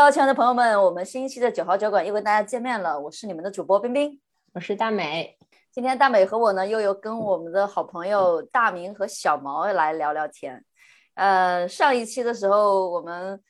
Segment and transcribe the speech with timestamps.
[0.00, 3.00] Hello，亲爱的朋友们，我们新一期的九号酒馆又跟大家见面了。
[3.00, 4.20] 我是你们的主播冰冰，
[4.54, 5.36] 我是大美。
[5.72, 10.64] 今天大美和我呢，又有跟我们的好朋友大明和小毛来聊聊天。
[11.14, 13.42] 呃，上一期的时候，我们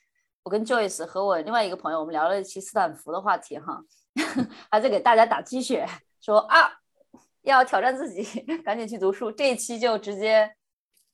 [0.43, 3.83] 我跟 Joyce 和我另外一个朋友，我们聊了一期斯坦福的话题哈，
[4.73, 5.87] 还在给大家打鸡血，
[6.19, 6.73] 说啊
[7.43, 8.25] 要挑战自己，
[8.65, 9.30] 赶紧去读书。
[9.30, 10.51] 这一期就直接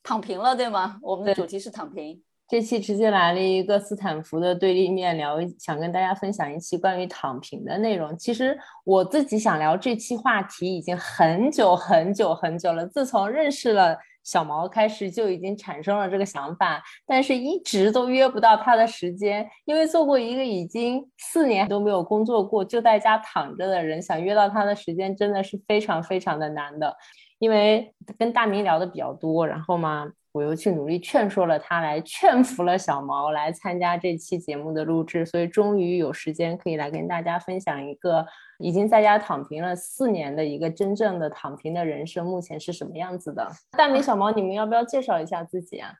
[0.00, 1.00] 躺平了，对吗？
[1.02, 2.22] 我们的主题是躺平。
[2.54, 8.16] 这期直接来了一个斯坦福的对立面聊，想跟大家分享一期关于躺平的内容。
[8.16, 19.44] 其实我自己想聊这期话题已经很久很久很久了，自从认识了小毛开始就已经产生了这个想法，但是一直都约不到他的时间。
[19.64, 26.96] 因为做过一个已经四年都没有工作过就在家躺着的人，想约到他的时间真的是非常非常的难的。
[27.40, 30.12] 因为跟大明聊的比较多，然后嘛。
[30.34, 38.26] 我又去努力劝说了他，来劝服了小毛来参加这期节目的录制，所以终于有时间可以来跟大家分享一个
[38.58, 43.48] 已经在家躺平了四年的一个真正的躺平的人生，目前是什么样子的。
[43.78, 45.92] 大明、小毛，你们要不要介绍一下自己啊？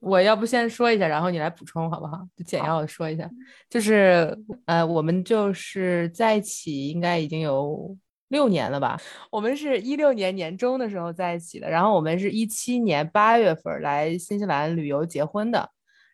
[0.00, 2.18] 我要不先说一下，然后你来补充好不好？
[2.36, 3.30] 就简要的说一下，
[3.70, 7.96] 就是呃，我们就是在一起应该已经有。
[8.28, 9.00] 六年了吧？
[9.30, 15.70] 我们是一六年年中的时候在一起的，然后我们是一七年八月份来新西兰旅游结婚的，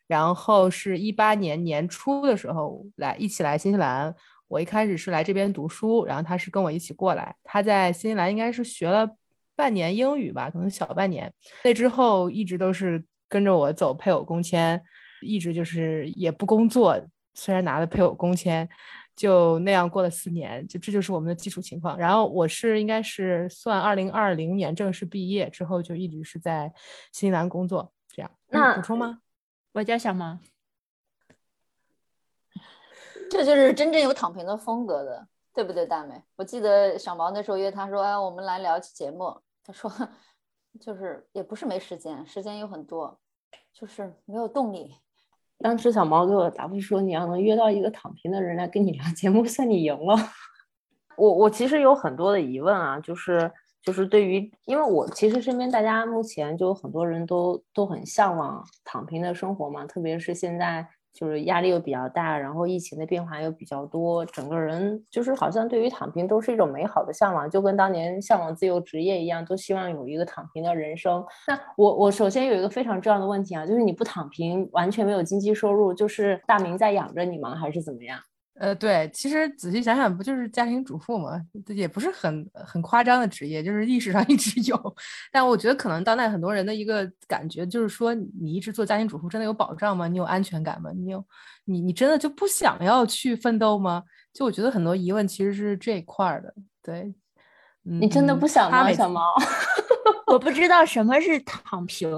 [0.07, 4.15] 然后是一八年年初的时候来一起来新西兰。
[4.47, 7.35] 我一开始是来这边读书，然后他是跟我一起过来。
[7.43, 9.09] 他在新西兰应该是学了
[9.57, 11.33] 半年英语吧，可能小半年。
[11.65, 14.81] 那之后一直都是跟着我走配偶工签，
[15.23, 16.97] 一直就是也不工作，
[17.33, 18.69] 虽然拿了配偶工签。
[19.17, 21.97] 就那样过了四年，就这就是我们的基础情况。
[21.97, 26.73] 然后我是应该是算二零二零年正式毕业之后，就一直是在
[27.13, 27.93] 新西兰工作。
[28.09, 29.21] 这样，那补充吗？
[29.73, 30.39] 我叫小毛，
[33.31, 36.23] 这就是真正有躺平的风格的，对不对，大美？
[36.37, 39.91] 我记得小毛那时候约他说：“哎，我们来聊期节目。”他说
[40.81, 43.19] ：“就是也不是没时间，时间有很多，
[43.73, 44.95] 就是没有动力。”
[45.59, 50.17] 当时小毛给我答复说：“你要能约到一个躺平的人来跟你聊 节目，算你赢了。”
[51.17, 53.51] 我我其实有很多的疑问啊，就是
[53.83, 60.89] 就是对于，因为我其实身边大家目前就很多人都都很向往躺平的生活嘛，特别是现在。
[61.15, 71.25] 就是压力又比较大，然后疫情的变化又比较多，整个人就是好像对于躺平都是一种美好的向往，就跟当年向往自由职业一样，都希望有一个躺平的人生。
[71.47, 78.19] 那我我首先有一个非常重要的问题啊，就是你不躺平，完全没有经济收入，就是大明在养着你吗，还是怎么样？
[78.57, 81.41] 呃，对，其实仔细想想，不就是家庭主妇吗？
[81.69, 84.97] 也不是很很夸张的职业，就是历史上一直有。
[85.33, 90.07] 但我觉得可能当代很多人的一个感觉就是说，你一直做家庭主妇真的有保障吗？
[90.07, 90.91] 你有安全感吗？
[90.95, 91.25] 你有
[91.65, 94.05] 你你真的就不想要去奋斗吗？
[94.33, 96.55] 就我觉得很多疑问其实是这一块的。
[96.81, 97.13] 对，
[97.83, 99.21] 你真的不想吗，小猫？
[100.29, 102.09] 我不知道什么是躺平。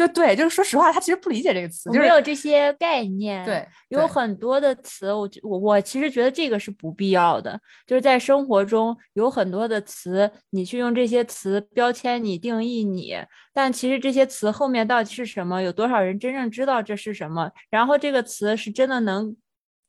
[0.00, 3.44] 就对，就是说实话，他其实不理解这个词，没有这些概念。
[3.44, 7.60] 对，有很多的词，我我我其实觉得这个是不必要的。
[7.86, 13.14] 就是在生活中有很多的词，你去用这些词标签你定义你，
[13.52, 15.60] 但其实这些词后面到底是什么？
[15.60, 17.50] 有多少人真正知道这是什么？
[17.68, 19.36] 然后这个词是真的能。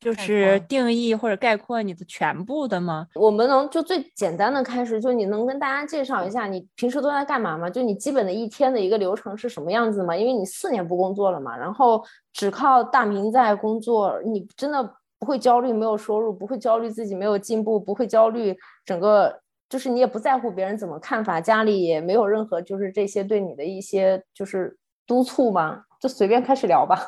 [0.02, 3.06] 就是定义或者概括你的全部的吗？
[3.14, 7.70] 我们能就最简单的开始，就你能跟大家介绍一下你平时都在干嘛吗？
[7.70, 10.16] 就你基本的一天的一个流程是什么样子吗？
[10.16, 12.02] 因为你四年不工作了嘛，然后
[12.32, 14.82] 只靠大明在工作，你真的
[15.20, 19.32] 不会焦虑没有收入，不会焦虑自己没有进步，不会焦虑整个
[19.68, 24.76] 就是你也不在乎别人怎么看法，家里也没有任何就是这些对你的一些就是
[25.06, 25.84] 督促吗？
[26.00, 26.98] 就随便开始聊吧。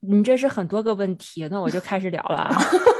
[0.00, 2.48] 你这是很多个问题，那我就开始聊了。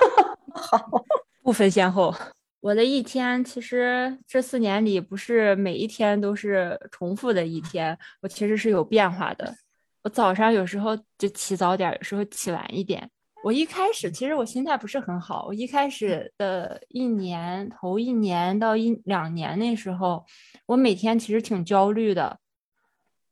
[0.52, 1.04] 好，
[1.42, 2.14] 不分先后。
[2.60, 9.54] 我的一天其实这四年里不是每一天都是重复的一天，我其实是有变化的。
[10.02, 13.08] 我早上有时候就起早点，有时候起晚一点。
[13.44, 20.26] 我一开始其实我心态不是很好，我一开始的一年头一年到一两年那时候，
[20.66, 22.40] 我每天其实挺焦虑的，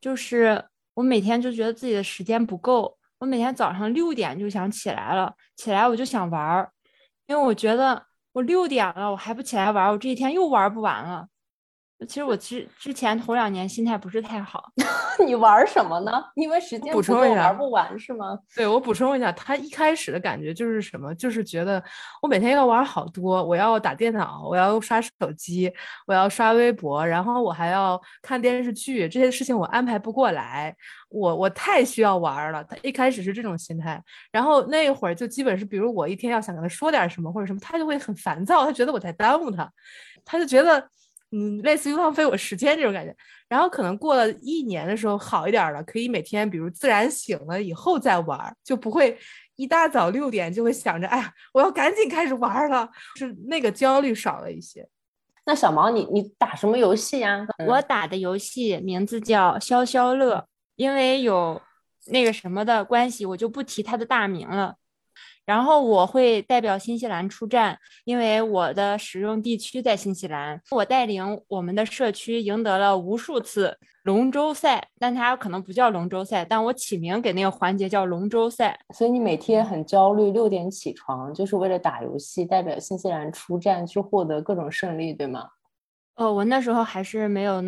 [0.00, 0.64] 就是
[0.94, 2.95] 我每天就觉得自己的时间不够。
[3.18, 6.70] 我每天早上六点就想起来了，起来我就想玩儿，
[7.26, 11.26] 因为我觉得我六点了，我还不起来玩儿，我这一天又玩不完了。
[12.06, 14.70] 其实我之之前头两年心态不是太好。
[15.24, 16.22] 你玩什么呢？
[16.34, 18.38] 因为时间不够玩不完是吗？
[18.54, 21.14] 对我补充一下，他一开始的感觉就是什么？
[21.14, 21.82] 就是觉得
[22.20, 25.72] 我每天要玩好多，我要打电脑，我要刷手机，
[26.06, 30.76] 我要刷微博，然后我还要看电视剧，这些事情我安排不过来。
[31.08, 32.62] 我我太需要玩了。
[32.64, 39.66] 他一开始是这种心态，然后那会儿就基本是，比如我一天要想跟他说点什么或者什么，他就会很烦躁，他觉得我在耽误他，
[40.26, 40.86] 他就觉得。
[41.32, 43.14] 嗯，类似于浪费我时间这种感觉，
[43.48, 49.18] 然后可能过了一年的时候好一点了，可以每天比如自然醒了以后再玩，就不会
[49.56, 54.88] 一大早六点就会想着，哎呀，我要赶紧开始玩了，是那个焦虑少了一些。
[55.44, 57.46] 那小毛，你你打什么游戏呀？
[57.66, 61.60] 我打的游戏名字叫消消乐，因为有
[62.06, 64.76] 那个什么的关系，我就不提它的大名了。
[65.46, 70.60] 然后我会代表新西兰出战，因为我的使用地区在新西兰。
[70.72, 78.78] 我带领我们的社区赢得了无数次龙舟赛，但它可能不叫龙舟赛，但我起名给那个环节叫龙舟赛。
[78.92, 85.48] 所以你每天很焦虑，六点起床，就是为了打游戏，代表新西兰出战，去获得各种胜利，对吗？
[86.16, 87.62] 哦，我那时候还是没有。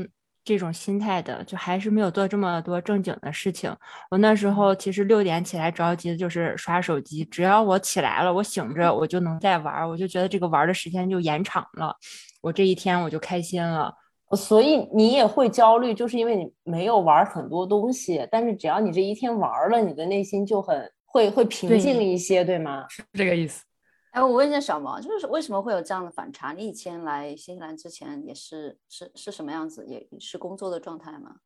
[0.48, 3.70] 这种心态的，就还是没有做这么多正经的事情。
[4.10, 11.94] 我那时候其实六点起来着急的就是刷手机，只要我起来了，我醒着，我就能再玩，我就觉得这个玩的时间就延长了，
[12.40, 13.92] 我这一天我就开心了。
[14.32, 22.86] 所以你也会焦虑，就是因为你没有玩很多东西，但是只要你这一天玩了，你的内心就很会会平静一些，对吗？
[22.88, 23.62] 是这个意思。
[24.12, 26.52] 哎，我问一下小毛，就是为什么会有这样的反差？
[26.52, 29.84] 你以前来新西兰之前也是是是什么样子？
[29.86, 31.36] 也是工作的状态吗？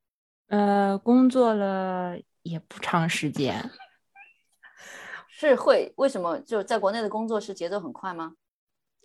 [0.47, 3.69] 呃，工作了也不长时间。
[5.29, 8.35] 是会为什么就在国内的工作是节奏很快吗？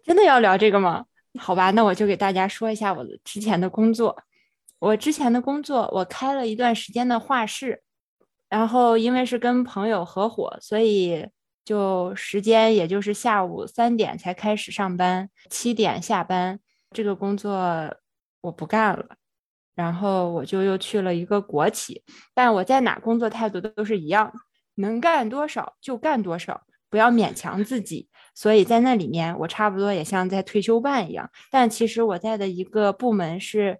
[0.04, 1.06] 真的要聊这个吗？
[1.39, 4.24] 好吧，那我就给大家说一下我的之前的工作。
[4.77, 7.81] 我之前的工作，我开了一段时间的画室，
[8.48, 11.27] 然后因为是跟朋友合伙，所以。
[11.68, 16.62] 就时间，也就是下午三点才开始上班，七点下班。
[16.92, 17.94] 这个工作
[18.40, 19.06] 我不干了，
[19.75, 22.02] 然后我就又去了一个国企。
[22.34, 24.31] 但我在哪工作态度都是一样，
[24.75, 28.08] 能干多少就干多少，不要勉强自己。
[28.34, 31.30] 所以在那里面，我差不多也像在退休办一样。
[31.52, 33.78] 但其实我在的一个部门是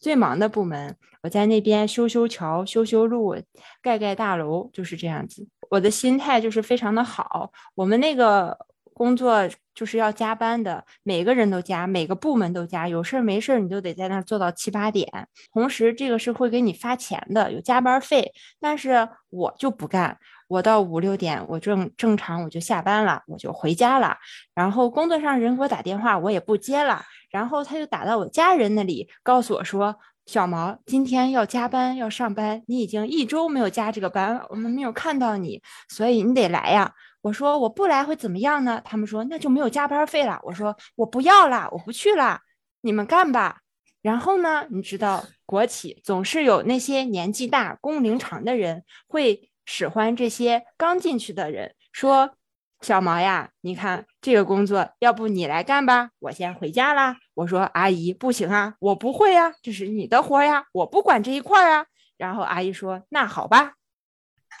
[0.00, 3.36] 最忙的部门，我在那边修修桥、修修路、
[3.82, 5.46] 盖盖大楼，就是这样子。
[5.70, 7.50] 我的心态就是非常的好。
[7.74, 8.56] 我们那个
[8.92, 15.06] 工作就是要加班的，每个人都加，每个部门都加，有事儿没事儿你就得在那儿做到七八点。
[15.52, 18.32] 同时，这个是会给你发钱的，有加班费。
[18.58, 20.18] 但是我就不干，
[20.48, 24.16] 我到五六点，我正正常我就下班了，我就回家了。
[24.54, 27.02] 然后工作上人给我打电话，我也不接了。
[27.30, 29.96] 然后他就打到我家人那里，告诉我说。
[30.26, 36.92] 小毛今天要加班要上班，你已经一周没有加这个班了，我们没有看到你，所以你得来呀。
[37.22, 38.82] 我说我不来会怎么样呢？
[38.84, 40.40] 他们说那就没有加班费了。
[40.42, 42.40] 我说我不要了，我不去了，
[42.80, 43.60] 你们干吧。
[44.02, 52.34] 然后呢，你知道国企总是有那些年纪大、工龄长的人会使唤这些刚进去的人，说。
[52.82, 56.10] 小毛呀，你看这个工作，要不你来干吧？
[56.18, 57.16] 我先回家啦。
[57.36, 61.86] 我说阿姨不行啊，我不会呀，这是你的活呀，我不管这一块啊。
[62.16, 63.74] 然后阿姨说那好吧，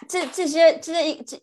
[0.06, 1.42] 这这些这些这。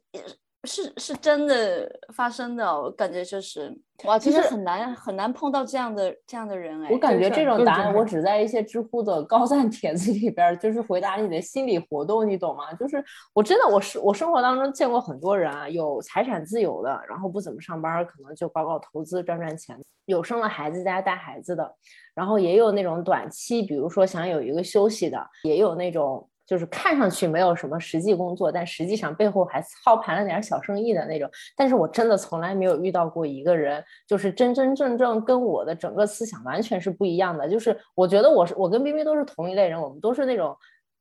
[0.65, 3.75] 是是真的发生的，我感觉就是
[4.06, 6.89] 哇，其实很难很难碰到这样的这样的人哎。
[6.89, 12.74] 我感觉这种答案我只在一些知乎的高赞帖子里边，就是回答你的心理活动，你懂吗？
[12.75, 21.75] 就是我真的我是我生活当中见过很多人啊，有财产自由的，然后不怎么上班，可能就搞搞投资赚赚钱；有生了孩子在家带孩子的，
[22.15, 26.29] 然后也有那种短期，比如说想有一个休息的，也有那种。
[26.46, 31.30] 就是看上去没有什么实际工作，但实际上背后还操盘了点小生意的那种。
[31.56, 37.48] 但是我真的从来没有遇到过一个人，就是真真正正跟我的整个思想完全是不一样的。
[37.48, 40.54] 就是我觉得我是我跟冰冰都是同一类人，我们都是那种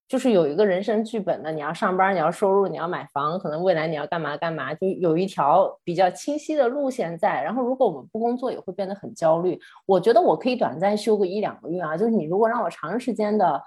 [0.07, 1.51] 就是有一个人生剧本的。
[1.51, 7.43] 你要上班，你要收入，你要买房，可能未来你要干嘛干嘛，就有一条比较清晰的路线在。
[7.43, 9.59] 然后如果我们不工作，也会变得很焦虑。
[9.87, 13.61] 我觉得我可以短暂休个一两个月啊，就是你如果让我长时间的。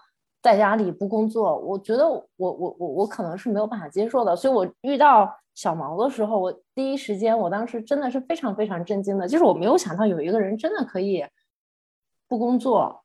[0.45, 11.25] 在家里不工作，我觉得我我我我可能是没有办法接受的，所以我遇到小毛的时候，我第一时间，我当时真的是非常非常震惊的，就是我没有想到有一个人真的可以
[12.27, 13.03] 不工作，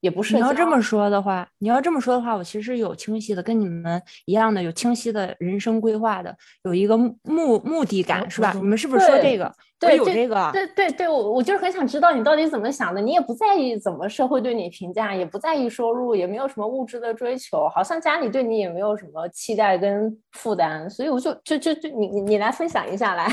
[0.00, 0.34] 也不是。
[0.34, 8.52] 你要这么说的话，你要这么说的话，我其实有清晰的，跟你们一样的，有清晰的人生规划的，有一个目目的感，是吧？
[8.54, 9.52] 你们是不是说这个？
[9.78, 10.50] 对，有这个。
[10.52, 13.00] 对对对，我我就是很想知道你到底怎么想的。
[13.00, 23.26] 你也不在意怎么社会对你评价，也不在意收入，也没有什么物质的追求，好像家里对你也没有什么期待跟负担，所以我就就就就你你你来分享一下来。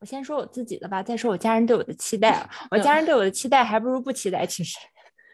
[0.00, 2.46] 我先说我自己的吧，再说我家人对我的期待。
[2.70, 4.44] 我家人对我的期待还不如不期待。
[4.44, 4.76] 其实，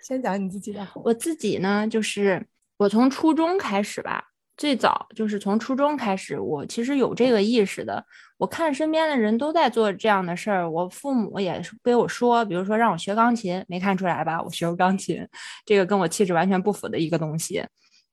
[0.03, 0.87] 先讲你自己的。
[0.97, 4.25] 我自己呢，就是我从初中开始吧，
[4.57, 8.05] 最早就是从初中开始，我其实有这个意识的。
[8.39, 14.43] 我看身边的人都在做这样的事儿，我父母也给我说，比如说让我学钢琴，没看出来吧？
[14.43, 15.27] 我学过钢琴，
[15.65, 17.65] 这个跟我气质完全不符的一个东西。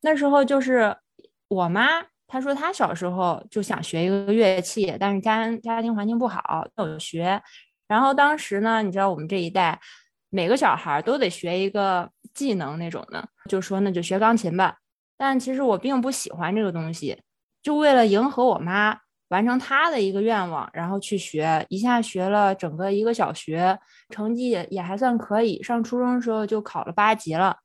[0.01, 0.95] 那时候就是
[1.47, 1.83] 我妈。
[2.29, 7.41] 他说他小时候就想学一个乐器，但是家家庭环境不好，没有学。
[7.87, 9.79] 然后当时呢，你知道我们这一代
[10.29, 14.75] 每个小孩都得学一个技能那种的，就说那就学钢琴吧。
[15.17, 17.21] 但其实我并不喜欢这个东西，
[17.63, 18.97] 就为了迎合我妈，
[19.29, 23.79] 完成她的一个愿望，然后去学，一下学了整个一个小学，
[24.09, 25.63] 成绩也也还算可以。
[25.63, 27.57] 上初中的时候就考了八级了。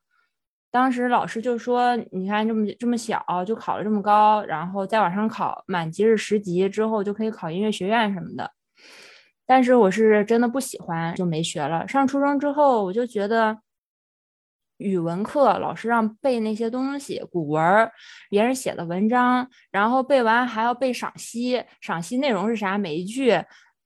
[0.70, 8.50] 当时老师就说：“你看这么这么小就考了这么高，然后再往上考，满级是十级之后就可以考音乐学院什么的。”
[9.46, 11.86] 但是我是真的不喜欢，就没学了。
[11.88, 13.58] 上初中之后，我就觉得
[14.78, 17.90] 语文课老师让背那些东西，古文
[18.30, 22.76] 别人写的文章，然后背完还要背赏析，赏析内容是啥？
[22.78, 23.32] 每一句，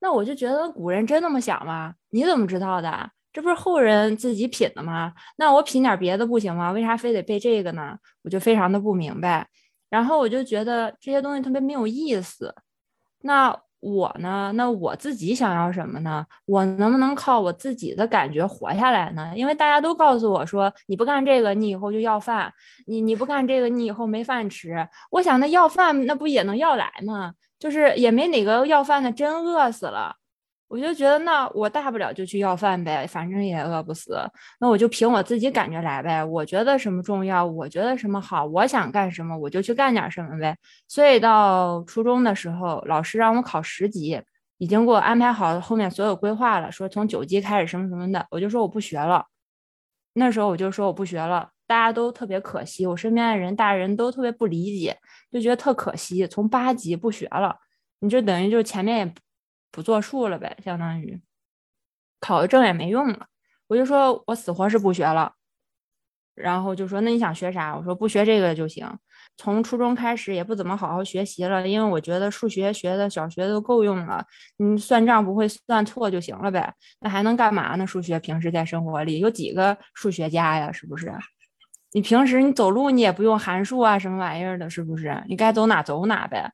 [0.00, 1.94] 那我就觉得古人真那么想吗？
[2.10, 3.10] 你怎么知道的？
[3.32, 5.12] 这不是后人自己品的吗？
[5.36, 6.72] 那我品点别的不行吗？
[6.72, 7.98] 为啥非得背这个呢？
[8.22, 9.46] 我就非常的不明白。
[9.90, 12.54] 然后我就觉得这些东西特别没有意思。
[13.20, 14.50] 那我呢？
[14.54, 16.26] 那我自己想要什么呢？
[16.46, 19.32] 我能不能靠我自己的感觉活下来呢？
[19.36, 22.50] 因为大家都告诉我说，你不干这个，你以后就要饭；
[22.86, 24.88] 你你不干这个，你以后没饭吃。
[25.10, 27.32] 我想，那要饭那不也能要来吗？
[27.58, 30.16] 就是也没哪个要饭的真饿死了。
[30.68, 34.18] 我就觉得，那我大不了就去要饭呗，反正也饿不死。
[34.58, 36.24] 那我就凭我自己感觉来呗。
[36.24, 40.56] 我觉得什么重要，我觉得什么好，我想干什么，我就去干点什么呗。
[40.88, 44.20] 所以到初中的时候，老师让我考十级，
[44.58, 48.26] 已经给我安排好后面所有规划了，说从九级开始什么什么的。
[48.30, 49.24] 我就说我不学了。
[50.14, 54.98] 那时候我就说我不学了，大家都特别可惜，我身边的人大人都特别不理解，
[55.30, 56.26] 就觉得特可惜。
[56.26, 57.56] 从八级不学了，
[58.00, 59.14] 你就等于就前面也。
[59.76, 61.20] 不作数了呗，相当于
[62.18, 63.26] 考个证也没用了。
[63.66, 65.34] 我就说我死活是不学了，
[66.34, 67.76] 然后就说那你想学啥？
[67.76, 68.88] 我说不学这个就行。
[69.36, 74.24] 从初中开始也不怎么好好学习了，因为我觉得数学学的小学都够用了，
[74.56, 76.72] 你算账不会算错就行了呗。
[77.00, 77.86] 那还能干嘛呢？
[77.86, 80.72] 数学平时在生活里有几个数学家呀？
[80.72, 81.12] 是不是？
[81.92, 85.22] 你平时你走路你也不用函数啊什么玩意儿的，是不是？
[85.28, 86.50] 你该走哪走哪呗。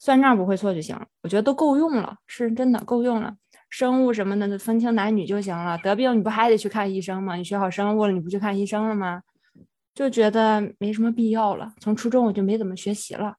[0.00, 3.36] 算账不会错就行，我觉得都够用了，是真的够用了。
[3.68, 7.36] 生物什么的分清男女就行了，得病你不还得去看医生吗？
[7.36, 9.22] 你学好生物了，你不去看医生了吗？
[9.94, 11.72] 就觉得没什么必要了。
[11.78, 13.36] 从初中我就没怎么学习了，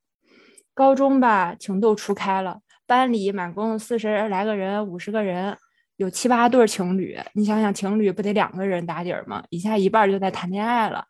[0.75, 5.57] 高中吧情窦初开了，班里满共四十来个人，五十个人，
[5.97, 7.17] 有七八对情侣。
[7.33, 9.43] 你想想，情侣不得两个人打底儿吗？
[9.49, 11.03] 一下一半就在谈恋爱了。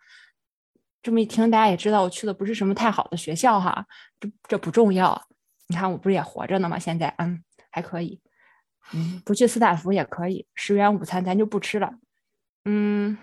[1.03, 3.85] 这么一听，大家也知道我去的不是什么太好的学校哈，
[4.19, 5.21] 这这不重要。
[5.71, 6.77] 你看我不是也活着呢吗？
[6.77, 8.19] 现在嗯还可以，
[8.93, 11.93] 嗯不去斯坦福也可以，十元午餐咱就不吃了，
[12.65, 13.17] 嗯，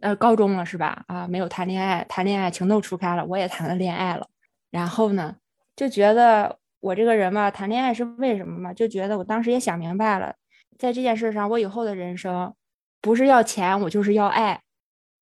[0.00, 1.02] 呃高中了是吧？
[1.08, 4.28] 啊没有谈恋爱，谈恋爱情窦初开了，我也谈了恋爱了，
[4.70, 5.34] 然后呢
[5.74, 8.72] 就觉得我这个人吧，谈恋爱是为什么嘛？
[8.72, 10.36] 就觉得我当时也想明白了，
[10.78, 12.54] 在这件事上，我以后的人生
[13.00, 14.62] 不是要钱，我就是要爱，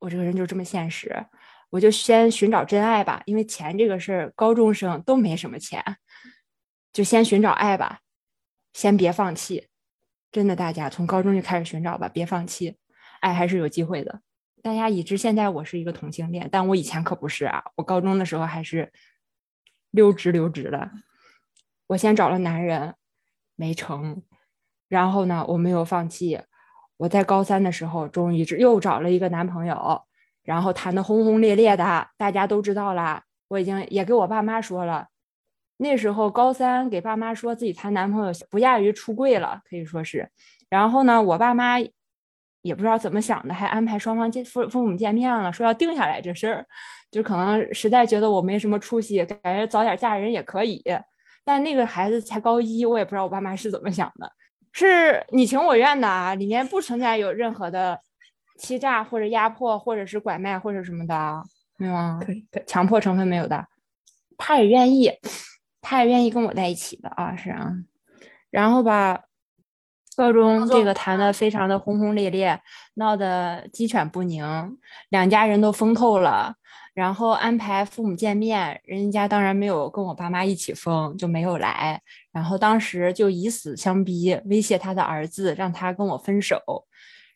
[0.00, 1.24] 我这个人就这么现实。
[1.70, 5.82] 我就先寻找真爱吧，因为钱这个事儿，高中生都没什么钱，
[6.92, 8.00] 就先寻找爱吧，
[8.72, 9.68] 先别放弃。
[10.32, 12.76] 真的，大家从高中就开始寻找吧，别放弃，
[13.20, 14.20] 爱还是有机会的。
[14.62, 18.92] 大家已知现在我是一个同性恋，但我以前可不是啊，我高中的时候还是
[19.90, 20.90] 溜直溜直的。
[21.86, 22.94] 我先找了男人，
[23.56, 24.22] 没成，
[24.88, 26.40] 然后呢，我没有放弃。
[26.98, 30.02] 我在高三的时候，终于又找了一个男朋友。
[30.42, 33.22] 然后谈的轰轰烈烈的，大家都知道了。
[33.48, 35.08] 我已经也给我爸妈说了。
[35.78, 40.28] 那时候高三给爸妈说自己谈男朋友，不亚于出柜了，可以说是。
[40.68, 41.78] 然后呢，我爸妈
[42.62, 46.66] 也不知道怎么想的，还安排双方见父父母见面了，说要定下来这事儿。
[47.10, 50.84] 就可能实在觉得我没什么出息，感觉早点嫁人也可以。
[51.44, 54.30] 但那个孩子才高一，我也不知道我爸妈是怎么想的，
[54.72, 57.98] 是你情我愿的啊，里面不存在有任何的。
[58.60, 61.42] 欺诈或者压迫或者是拐卖或者什么的，
[61.78, 62.20] 没有啊？
[62.20, 62.62] 可。
[62.66, 63.66] 强迫成分没有的，
[64.36, 65.10] 他也愿意，
[65.80, 67.72] 他也愿意跟我在一起的啊，是啊。
[68.50, 69.22] 然后吧，
[70.14, 72.60] 高中这个谈的非常的轰轰烈烈，
[72.94, 74.44] 闹得鸡犬不宁，
[75.08, 76.54] 两家人都疯透了。
[76.92, 82.02] 然后安排父母见面，人家当然没有跟我爸妈一起疯，就没有来。
[82.32, 86.60] 然后当时就以死相逼，威胁他的儿子，让他跟我分手，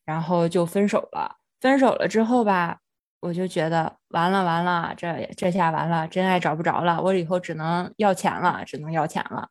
[0.05, 1.37] 然后就分手了。
[1.61, 2.79] 分手了之后吧，
[3.21, 9.49] 我就觉得完了完了，这这下完了，真爱找不着了，我以后只能要钱了，只能要钱了。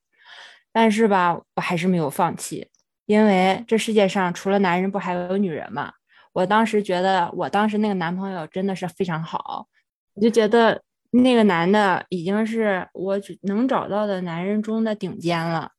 [0.72, 2.70] 但是吧，我还是没有放弃，
[3.06, 5.94] 因为这世界上除了男人，不还有女人吗？
[6.34, 9.68] 我当时觉得，我当时那个男朋友真的是非常好。
[10.16, 10.82] 我就觉得
[11.12, 15.73] 那个男的已经是我能找到的男人中的顶尖了。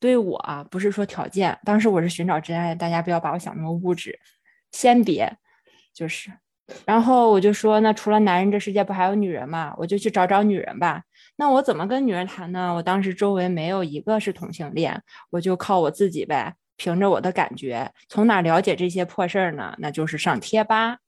[0.00, 4.18] 对我啊，不是说条件，当时我是寻找真爱，大家不要把我想那么物质，
[4.72, 5.36] 先别，
[5.94, 6.32] 就是。
[6.86, 9.74] 然后我就说，那除了男人，这世界不还有女人吗？
[9.76, 11.02] 我就去找找女人吧。
[11.36, 12.72] 那我怎么跟女人谈呢？
[12.74, 19.74] 我当时周围没有一个是同性恋，我就靠我自己呗，凭着我的感觉，从哪了解这些破事儿呢？
[19.78, 20.98] 那就是上贴吧。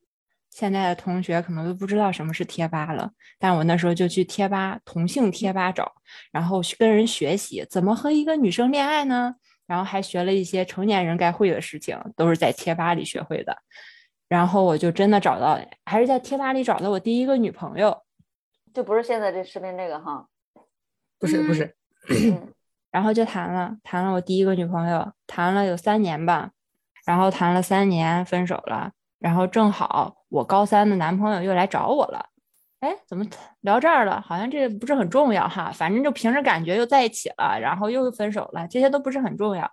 [0.53, 5.91] 现在的同学可能都不知道什么是贴吧了，但我那时候就去贴吧同性贴吧找，
[6.31, 9.35] 然后跟人学习怎么和一个女生恋爱呢？
[9.67, 13.57] 然后还学了一些成年人该会的事情，都是在贴吧里学会的。
[14.29, 18.03] 然后我就真的找到，还是在贴吧里找到我第一个女朋友，
[18.75, 20.27] 就不是现在这视频这个哈，
[21.19, 21.75] 不是不是，
[22.93, 26.51] 然后就谈了，谈了我第一个女朋友，谈了有三年吧，
[27.07, 28.93] 然后谈了三年分手了。
[29.19, 32.25] 然后正好我高三的男朋友又来找我了，
[32.81, 33.23] 哎，怎么
[33.61, 34.25] 聊这儿了？
[34.27, 39.71] 好像这不是很重要哈，反正就凭着感觉又在一起了，然后又分手了，这些都不是很重要。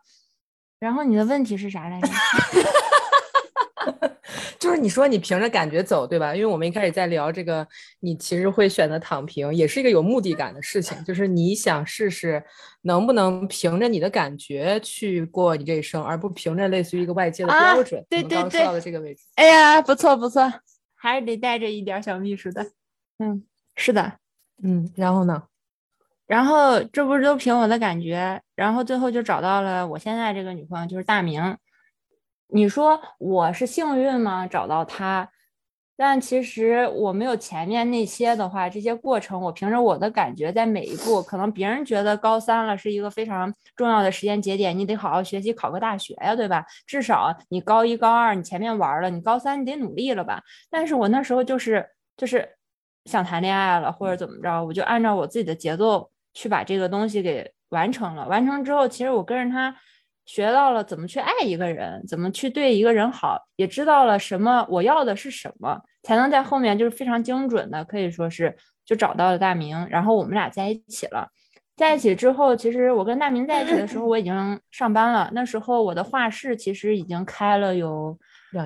[0.77, 2.09] 然后你的问题是啥来着？
[4.59, 6.35] 就是你说你凭着感觉走，对吧？
[6.35, 7.67] 因为我们一开始在聊这个，
[7.99, 12.43] 你其实会选择躺平，也是一个有目的感的事情，就是你想试试
[12.83, 18.05] 能不能凭着你的感觉去过你这一生，而不凭着类似于一个外界的标准。
[18.09, 19.23] 对对对，到的这个位置。
[19.35, 20.51] 哎呀，不错不错，
[20.95, 22.65] 还是得带着一点小秘书的。
[23.19, 23.43] 嗯，
[23.75, 24.13] 是的，
[24.63, 25.43] 嗯，然后呢？
[26.27, 31.57] 然后这不是都凭我的感觉，然后最后就找到了我现在这个女朋友，就是大明。
[32.51, 34.47] 你说我是幸运吗？
[34.47, 35.29] 找到他，
[35.95, 46.65] 但其实我没有前面那些的话，这些过程我凭着我的感觉，在每一步，可能别人觉得高三了是一个非常重要的时间节点，你得好好学习，考个大学呀，对吧？
[46.87, 50.41] 至少你高一高二你前面玩了，你高三你得努力了吧？
[50.71, 52.49] 但是我那时候就是就是
[53.05, 58.27] 想谈恋爱了，或者怎么着，我就按照我自己的节奏去把这个东西给完成了。
[58.27, 59.75] 完成之后，其实我跟着他。
[60.29, 71.27] 学到了怎么去爱一个人，怎么去对一个人好，也知道了什么我要的是什么，才能在后面就是非常精准的，可以说是就找到了大明，然后我们俩在一起了。
[71.75, 75.31] 在一起之后，其实我跟大明在一起的时候，我已经上班了。
[75.33, 78.15] 那时候我的画室其实已经开了有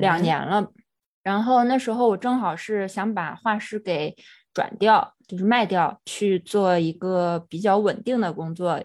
[0.01, 0.67] 两年了，
[1.23, 4.13] 然后那时候我正好是想把画室给
[4.53, 8.83] 转掉，就是卖掉，去做一个比较稳定的工作。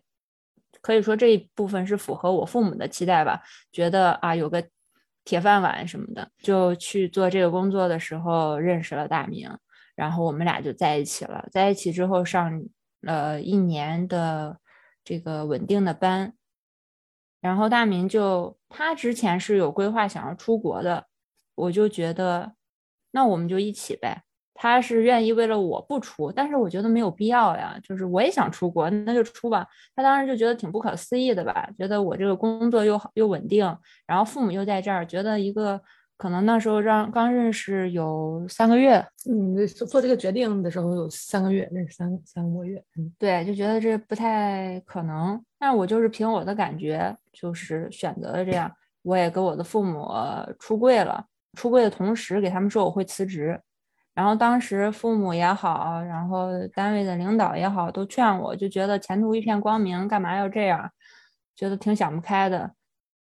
[0.83, 4.65] 可以说这一部分是符合我父母的期待吧，觉得啊有个
[5.25, 9.51] 铁饭碗什么的，就去做这个工作的时候认识了大明，
[9.95, 11.47] 然后我们俩就在一起了。
[11.51, 12.63] 在一起之后上
[13.03, 14.59] 了一年的
[15.05, 16.35] 这个稳定的班，
[17.41, 21.07] 然后大明就他之前是有规划想要出国的，
[21.55, 22.55] 我就觉得
[23.11, 24.23] 那我们就一起呗。
[24.61, 27.79] 他是愿意为了我不出，但是我觉得没有必要呀。
[27.81, 29.65] 就是我也想出国，那就出吧。
[29.95, 33.65] 他当时就觉得挺不可思议的吧，觉得我这个工作又好又稳定，
[34.05, 35.81] 然后父母又在这儿，觉得一个
[36.17, 38.99] 可能那时候让刚认识有三个月，
[39.31, 45.41] 嗯，做这个决定的时候有三个月，认识三三个月，嗯，对，就觉得这不太可能。
[45.57, 48.69] 但我就是凭我的感觉，就是选择了这样。
[49.03, 50.09] 我也跟我的父母
[50.59, 51.25] 出柜了，
[51.57, 53.59] 出柜的同时给他们说我会辞职。
[54.19, 60.91] 然后当时父母也好，然后单位的领导也好，都劝我，就觉得前途一片光明，干嘛要这样？
[61.55, 62.73] 觉得挺想不开的，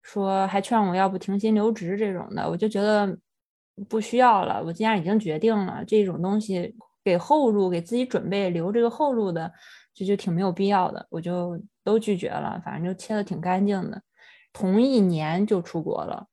[0.01, 3.17] 说还劝我要不停薪留职这种的，我就觉得
[3.89, 4.63] 不需要了。
[4.63, 9.51] 我既然已经决定了这种东西，给后路，给自己准备留这个后路的，
[9.93, 12.61] 就就挺没有必要的，我就都拒绝了。
[12.63, 14.01] 反正就切的挺干净的，
[14.53, 16.25] 同一年就出国了，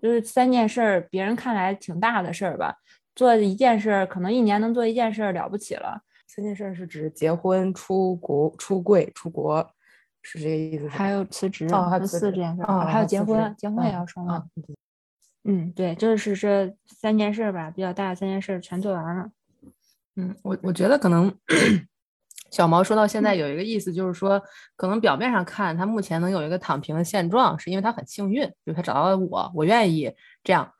[0.00, 2.76] 就是三件事儿，别人看来挺大的事儿吧。
[3.14, 6.02] 做一件事，可能一年能做一件事了不起了。
[6.26, 9.70] 三件事是指结婚、出国、出柜、出国，
[10.22, 10.88] 是这个意思？
[10.88, 14.44] 还有辞职，哦，还有四件事，哦，还有结婚，结婚也要说吗？
[15.44, 19.30] 嗯，对，就是这三件事吧，比较大的三件事全做完了。
[20.16, 21.32] 嗯，我我觉得可能
[22.50, 24.42] 小毛说到现在有一个意思，就是说，
[24.74, 30.72] 可能表面上看他目前能有一个躺平的现状，是因为他很幸运，就他找到了我，我愿意这样。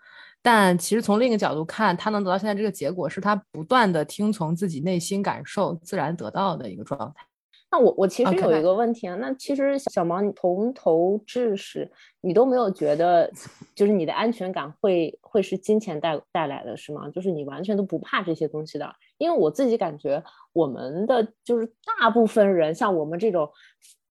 [0.47, 7.25] 但其实从另一个角度看，他能得到现在这个结果，是他不断的听从自己内心感受，自然得到的一个状态。
[7.71, 13.29] 那我我其实有一个问题啊，那其实小毛，你从头至始，你都没有觉得，
[13.75, 17.09] 就是你的安全感会会是金钱带带来的是吗？
[17.09, 18.95] 就是你完全都不怕这些东西的？
[19.17, 21.67] 因为我自己感觉，我们的就是
[21.99, 23.51] 大部分人，像我们这种，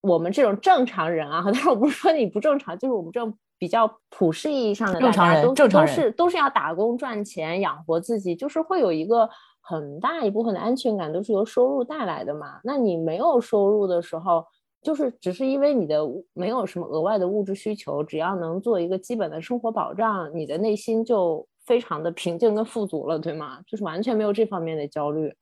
[0.02, 9.30] 我们这种正常人啊， 但是我不是说你不正常，就是我们这种比较普世意义上的正常人，都正常都是都是要打工赚钱养活自己，就是会有一个。
[9.66, 12.60] 很大一部分的安全感都是由收入带来的嘛？
[12.66, 14.46] 那你没有收入的时候，
[14.82, 16.02] 就是只是因为你的
[16.34, 23.62] 没有什么额外的物质需求，只要能做一个基本的生活保障，你的内心就非常的平静跟富足了，对吗？
[23.66, 25.34] 就是完全没有这方面的焦虑。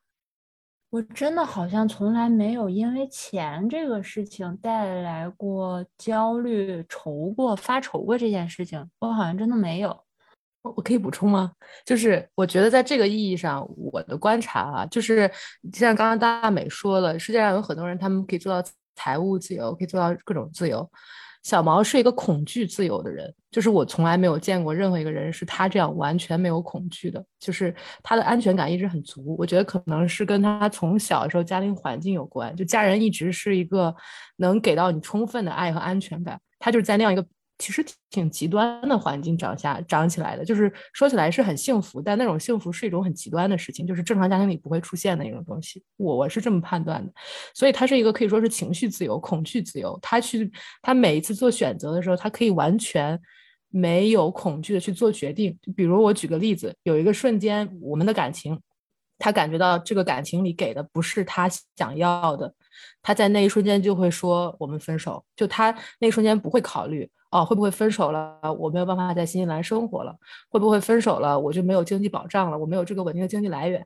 [0.91, 9.97] 我真的好像从来没有因为钱这个事情带来过焦虑、愁过、发愁过这件事情，我好像真的没有。
[10.63, 11.54] 我可以补充吗？
[11.86, 15.32] 就是我觉得在这个意义上，我的观察啊，就是
[15.71, 20.88] 像刚刚大美说了，世界上有很多人，他们可以做到财务自由，可以做到各种自由。
[21.43, 27.73] 小毛是一个恐惧自由的人，就是我从来没有见过任何一个人是他这样完全没有恐惧的，就是
[28.04, 29.36] 他的安全感一直很足。
[29.38, 33.95] 我觉得可能是跟他从小的时候家庭环境有关，就家人一直是一个
[34.38, 37.25] 能给到你充分的爱和安全感，他就是在那样一个。
[37.62, 45.84] 其实挺极端的环境长下长起来的，就是说起来是很幸福，但那种幸福是一种很极端的事情，就是正常家庭里不会出现的一种东西。
[45.97, 47.13] 我我是这么判断的，
[47.54, 49.97] 所以他是一个可以说是情绪自由、恐惧自由。
[50.02, 53.19] 他去他每一次做选择的时候，他可以完全
[53.69, 55.56] 没有恐惧的去做决定。
[55.76, 58.60] 比如我举个例子，有一个瞬间，我们的感情，
[59.19, 61.47] 他感觉到这个感情里给的不是他
[61.78, 62.52] 想要的，
[63.04, 65.24] 他在那一瞬间就会说我们分手。
[65.36, 67.08] 就他那一瞬间不会考虑。
[67.32, 68.38] 哦，会不会分手了？
[68.60, 70.15] 我没有办法在新西兰生活了。
[70.50, 71.39] 会不会分手了？
[71.39, 72.58] 我就没有经济保障了。
[72.58, 73.86] 我没有这个稳定的经济来源。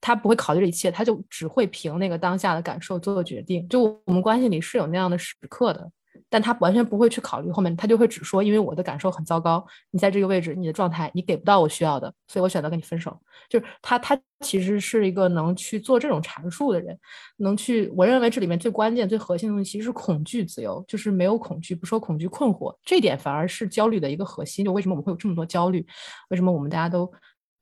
[0.00, 3.66] 他不会考虑这一切，他就只会凭那个当下的感受做决定。
[3.68, 5.90] 就我们关系里是有那样的时刻的。
[6.28, 13.18] 但他完全不会去考虑后面，他就会只说，因为我的感受很糟糕，你在这个位置，你的状态你给不到我需要的，所以我选择跟你分手。
[13.48, 16.98] 就是他，他其实是一个能去做这种阐述的人，
[17.38, 17.88] 能去。
[17.96, 24.64] 我认为这里面最关键、最核心的东西其实是恐惧自由，就是没有恐惧，不说恐惧困惑，这点反而是焦虑的一个核心。
[24.64, 25.86] 就为什么我们会有这么多焦虑？
[26.30, 27.10] 为什么我们大家都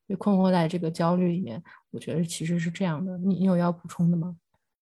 [0.06, 1.62] 被困惑在这个焦虑里面？
[1.90, 3.16] 我觉得其实是这样的。
[3.18, 4.36] 你你有要补充的吗？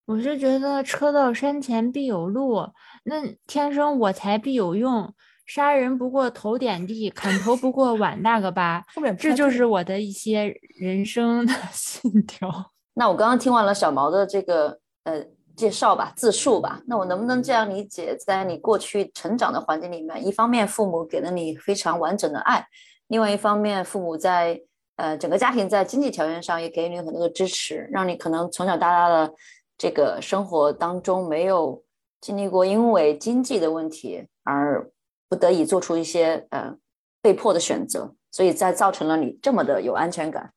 [0.05, 2.67] 我是觉得车到山前必有路，
[3.05, 5.13] 那天生我材必有用。
[5.45, 8.83] 杀人不过头点地，砍头不过碗大个疤。
[9.19, 12.49] 这就是我的一些人生的 信条。
[12.93, 15.21] 那我刚刚听完了小毛的这个呃
[15.55, 16.81] 介绍吧，自述吧。
[16.87, 22.65] 那我能不能这样理解，在你过去成长的环境里面，一方面父母给了你非常完整的爱，
[23.07, 24.57] 另外一方面父母在
[24.95, 29.33] 呃整个家庭在经济条件上也给予你很多的支持，让你可能从小到大的。
[29.77, 31.83] 这个生活当中没有
[32.21, 34.89] 经历过因为经济的问题而
[35.27, 36.77] 不得已做出一些呃
[37.21, 40.53] 被迫的选择，所以才造成了你这么的有安全感。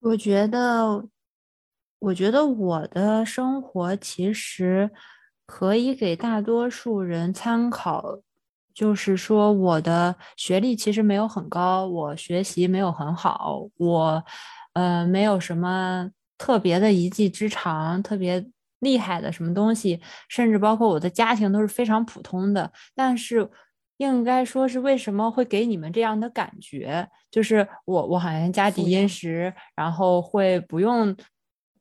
[0.00, 1.08] 我觉得，
[1.98, 4.90] 我觉得我的生活其实
[5.46, 8.18] 可以给大多数人参考，
[8.74, 14.24] 就是说我的学历其实没有很高，我学习没有很好，我
[14.74, 16.10] 呃没有什么。
[16.38, 18.44] 特别的一技之长，特别
[18.80, 22.72] 厉害的什么东西，甚至包括我的家庭都是非常普通的。
[22.94, 23.50] 但是，
[23.96, 27.08] 应该说是为什么会给你们这样的感觉？
[27.30, 31.14] 就是我，我好像家底殷实，然后会不用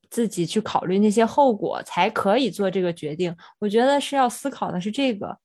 [0.09, 3.35] 自己去考虑那些后果，才可以做这个决定。
[3.59, 5.37] 我觉得是要思考的是这个。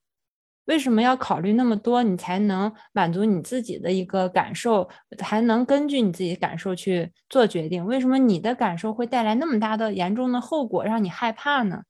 [0.66, 2.02] 为什么要考虑那么多？
[2.02, 7.84] 你才能满足你自己的一个感受，还能根据你自己感受去做决定。
[7.84, 11.82] 为什么你的感受会带来那么大的严重的后果，让你害怕呢？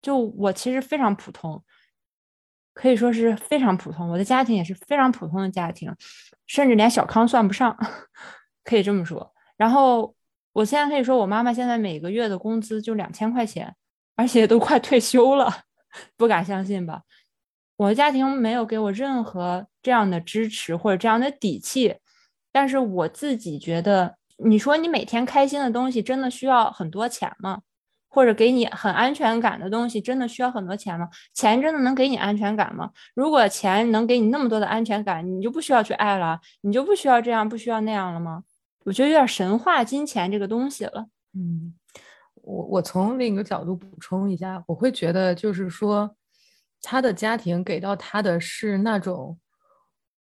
[0.00, 1.62] 就我其实非常普通，
[2.74, 4.08] 可以说是非常普通。
[4.10, 5.94] 我的家庭也是非常普通的家庭，
[6.46, 7.76] 甚至连小康算不上，
[8.64, 9.32] 可以这么说。
[9.56, 10.14] 然后
[10.52, 13.74] 我现在可以说，我妈妈现在每个月的工资就两千块钱，
[14.16, 15.48] 而且都快退休了，
[16.16, 17.02] 不敢相信吧？
[17.82, 21.96] 我的家庭没有给我任何这样的支持或者这样的底气，
[22.52, 27.62] 但是我自己觉得，你说你每天开心的东西真的需要很多钱吗？
[28.08, 31.08] 或者给你很安全感的东西，真的需要很多钱吗？
[31.34, 32.90] 钱真的能给你安全感吗？
[33.14, 38.44] 如果钱能给你那么多的安全感，你就不需要去爱了，你就不需要这样，不需要那样了吗？
[38.84, 41.06] 我觉得有点神话金钱这个东西了。
[41.34, 41.74] 嗯，
[42.34, 46.14] 我我从另一个角度补充一下，我会觉得就是说，
[46.82, 49.38] 他的家庭给到他的是那种。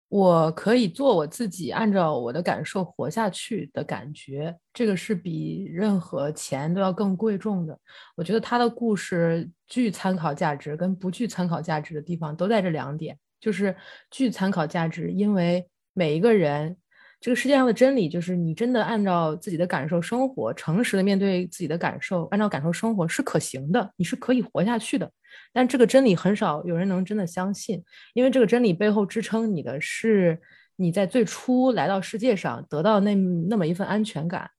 [0.09, 7.79] 我可以做我自己，按照我的感受活下去的感觉，这个是比任何钱都要更贵重的。
[8.15, 13.19] 我觉得他的故事具参考价值，跟不具参考价值的地方都在这两点。
[13.41, 13.75] 就是
[14.11, 16.77] 具参考价值，因为每一个人。
[17.23, 25.09] 这个世界上的真理就是，你真的按照自己的感受生活，诚实的面对自己的感受，按照感受生活是可行的，你是可以活下去的。
[25.53, 27.81] 但这个真理很少有人能真的相信，
[28.15, 30.37] 因为这个真理背后支撑你的是
[30.75, 34.51] 你在最初来到世界上得到那那么一份安全感。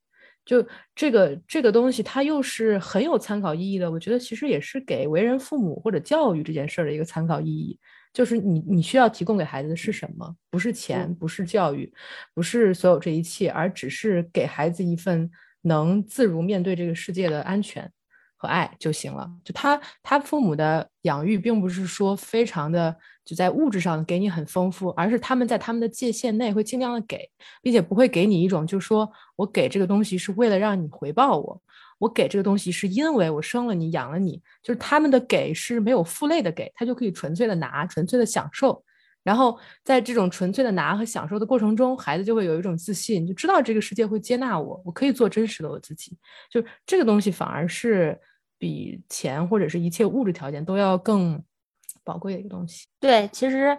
[0.45, 3.91] 就这个这个东西，它又是很有参考意义的。
[3.91, 7.77] 我觉得其实也是给为人父母或者教育这件事儿的一个参考意义。
[8.13, 10.35] 就是你，你需要提供给孩子的是什么？
[10.51, 11.91] 不是钱，不是教育，
[12.33, 15.29] 不是所有这一切，而只是给孩子一份
[15.63, 17.91] 能自如面对这个世界的安全
[18.37, 19.29] 和爱就行了。
[19.43, 22.95] 就他，他父母的养育，并不是说非常的
[23.25, 27.27] 就在物质上给你很丰富，而是他们在他们的界限内会尽量的给，
[27.63, 31.61] 并且不会给你一种，就是说我给这个东西是为了让你回报我。
[32.03, 38.83] 我给这个东西是因为我生了你养了你，就是他们的给是没有负累的给，他就可以纯粹的拿，纯粹的享受。
[39.23, 46.17] 然后在这种纯粹的拿和享受的过程中，孩子就会有一种自信，就知道这个世界会接纳我，我可以做真实的我自己。
[46.51, 48.19] 就这个东西反而是
[48.59, 51.41] 比钱或者是一切物质条件都要更
[52.03, 52.85] 宝贵的一个东西。
[52.99, 53.77] 对，其实。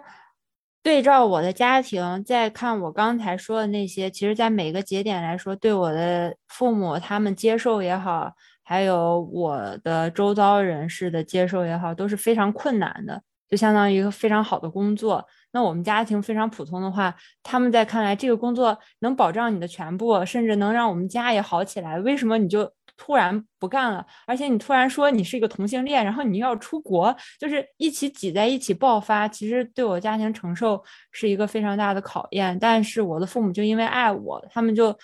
[0.85, 8.31] 对照我的家庭，再看我刚才说的那些，其实，在每个节点来说，对我的父母他们接受也好，
[8.63, 13.19] 还有我的周遭人士的接受也好，都是非常困难的。
[13.49, 22.71] 就相当于一个非常好的工作，那我们家庭非常普通的话，他们在看来，这个工作能保障你的全部，甚至能让我们家也好起来，为什么你就？
[22.97, 30.81] 突然不干了，而且你突然说你是一个同性恋，然后你要出国，就是一起挤在一起爆发，其实对我家庭承受
[31.11, 32.57] 是一个非常大的考验。
[32.57, 34.97] 但是我的父母就因为爱我，他们就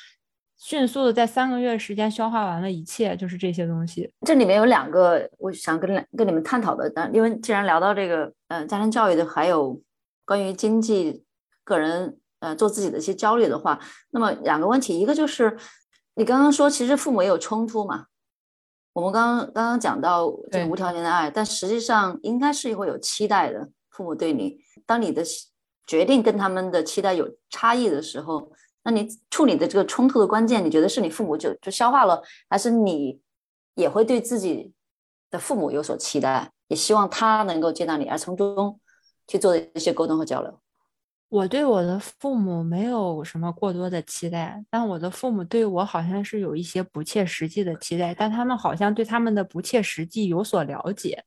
[0.57, 4.09] 迅速的在三个月时间消化完了一切，就是这些东西。
[4.25, 9.77] 这里面有两个我想跟跟你们探讨的，但因为既然聊到这个，呃，家庭教育的，还有
[10.23, 11.25] 关于经济、
[11.65, 13.77] 个人，呃，做自己的一些焦虑的话，
[14.11, 15.57] 那么两个问题，一个就是。
[16.21, 18.05] 你刚刚说，其实父母也有冲突嘛？
[18.93, 23.67] 我们刚刚刚刚讲到这个无条件的爱，但实际上应该是会有期待的。
[23.89, 25.23] 父母对你，当你的
[25.87, 28.51] 决定跟他们的期待有差异的时候，
[28.83, 33.19] 那你处理的这个冲突的关键，你觉得是你父母就就消化了，还是你
[33.73, 34.71] 也会对自己
[35.31, 38.79] 的父母有所期待，也希望他能够接纳你，而从中
[39.27, 40.61] 去做一些沟通和交流？
[41.31, 51.23] 我对我的父母没有什么过多的期待，但我的父母对我好像是有一些不切实际的期待，但他们好像对他们的不切实际有所了解，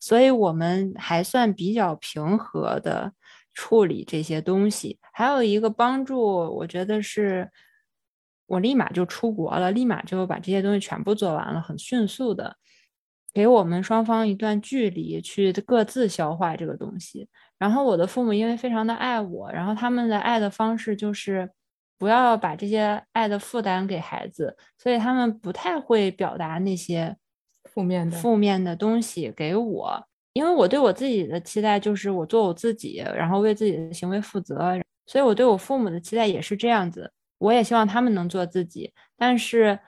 [0.00, 3.12] 所以我们还算比较平和的
[3.54, 4.98] 处理这些东西。
[5.12, 6.20] 还有一个帮助，
[6.56, 7.48] 我觉得是
[8.46, 12.56] 我立马就出国了，立马就把这些东西全部做完了，很迅速的。
[13.32, 17.28] 给我们双方一段距离，去各自消化这个东西。
[17.60, 21.48] 然后我的父母因为非常的爱我，然后他们的爱的方式就是
[21.98, 27.14] 不要把这些爱的负担给孩子，所以他们不太会表达那些
[27.70, 30.04] 负面的负面的东西给我。
[30.32, 37.12] 因为我对我自己的期待就是我做我自己，然后为自己的行为负责，所以我对我父母的期待也是这样子。
[37.38, 39.78] 我也希望他们能做自己，但是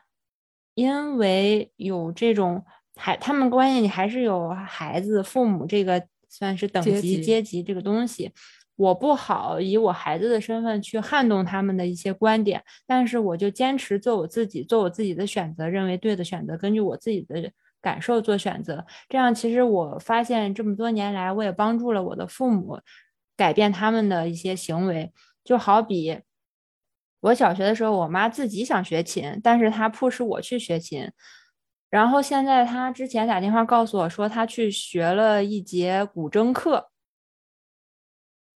[0.74, 2.64] 因为有这种。
[2.94, 8.32] 还他们关系你还是有孩子父母这个算是等级阶级这个东西，
[8.76, 18.84] 我不好以我孩子的身份去撼动他们的一些观点，但是我就坚持做我自己，做我自己的选择，认为对的选择，根据我自己的感受做选择。
[19.10, 22.80] 这样其实我发现这么多年来，我也帮助了我的父母
[23.36, 25.12] 改变他们的一些行为。
[25.44, 26.18] 就好比
[27.20, 31.10] 我小学的时候，我妈自己想学琴，但是她迫使我去学琴。
[31.92, 36.88] 然后现在他之前打电话告诉我说，他去学了一节古筝课，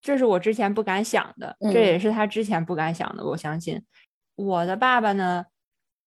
[0.00, 3.22] 这是我之前不敢想的，这也是他之前不敢想的。
[3.22, 3.84] 我相信
[4.36, 5.44] 我的爸爸呢，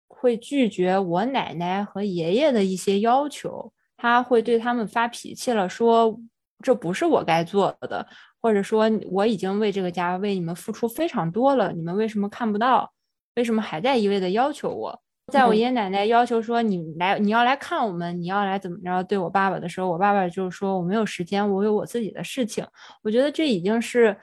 [0.08, 6.18] 会拒绝我奶奶和爷爷的一些要求，他会对他们发脾气了，说
[6.64, 8.08] 这不是我该做的，
[8.42, 12.94] 或者说我已经为这个家为你们付出非常多了，你们为什么看不到？
[13.36, 15.02] 为什么还在一味的要求我？
[15.32, 22.66] 在我嗯爷爷奶奶要求说你来你要来看我们，你要来怎么着对我爸爸的时候，我爸爸就是说我没有时间，我有我自己的事情。
[23.04, 24.18] 我觉得这已经是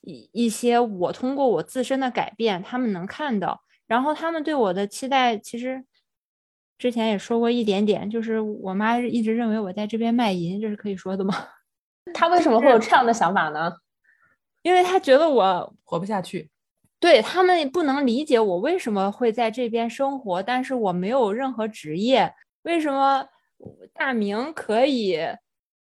[0.00, 5.84] 一一些我通过我自身的改变，他们能看到，然后他们对我的期待，其实
[6.78, 11.34] 之前也说过一点点，就是我妈一直认为我在这边卖淫，这是可以说的吗？
[12.14, 13.70] 他为什么会有这样的想法呢？
[14.62, 16.49] 因为她觉得我活不下去。
[17.00, 22.32] 对他们不能理解我为什么会在这边生活，但是我没有任何职业，
[22.62, 23.26] 为什么
[23.94, 25.18] 大明可以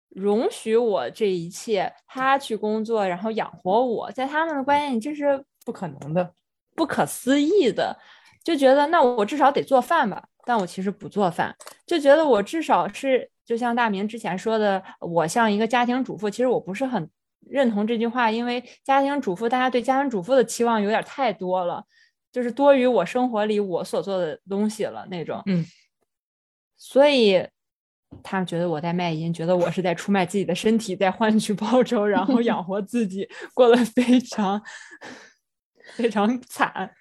[0.08, 6.34] 容许我这一切，他去工作，然后养活我，在他们的观念里这是不可能的，
[6.74, 7.96] 不可思议的，
[8.42, 11.54] 就觉得那我至少得做饭吧，但我其实不做饭，
[11.86, 17.08] 就觉得我至少是就像大明之前说的，我像一个家庭主妇，其实我不是很
[17.48, 21.84] 认同这句话，因为家庭主妇大家对家庭主妇的期望有点太多了，
[22.32, 25.64] 就是多于我生活里我所做的东西了那种，嗯，
[26.76, 27.46] 所以。
[28.22, 34.62] 他们觉得我在卖淫，觉得我是在出卖自己的身体，在换取报酬，然后养活自己，过得非常
[35.96, 36.92] 非常惨。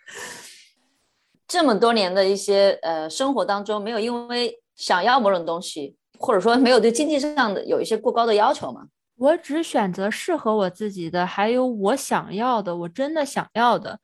[1.48, 8.88] 这么多年的一些呃生活当中，没有因为想要某种东西，或者说没有对经济上的有一些过高的要求吗？
[9.18, 14.00] 我只选择适合我自己的，还有我想要的，我真的想要的。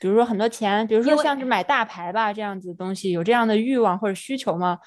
[0.00, 4.78] 比如说很多钱，比如说像是买大牌吧这样子的东西，有这样的欲望或者需求吗？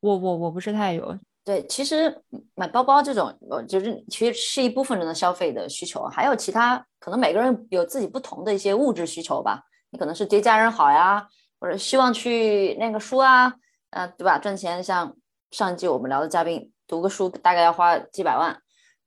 [0.00, 1.18] 我我我不是太有。
[1.44, 2.22] 对，其实
[2.54, 9.60] 买包包这种，呃，就是其实是一部分人的消费的需求，还有其他可能每个人有自己不同的一些物质需求吧。
[9.90, 11.26] 你可能是对家人好呀，
[11.58, 13.52] 或者希望去念个书啊，
[13.90, 14.38] 呃，对吧？
[14.38, 15.16] 赚钱，像
[15.50, 18.56] 上一季我们聊的嘉宾，读个书大概要花几百万，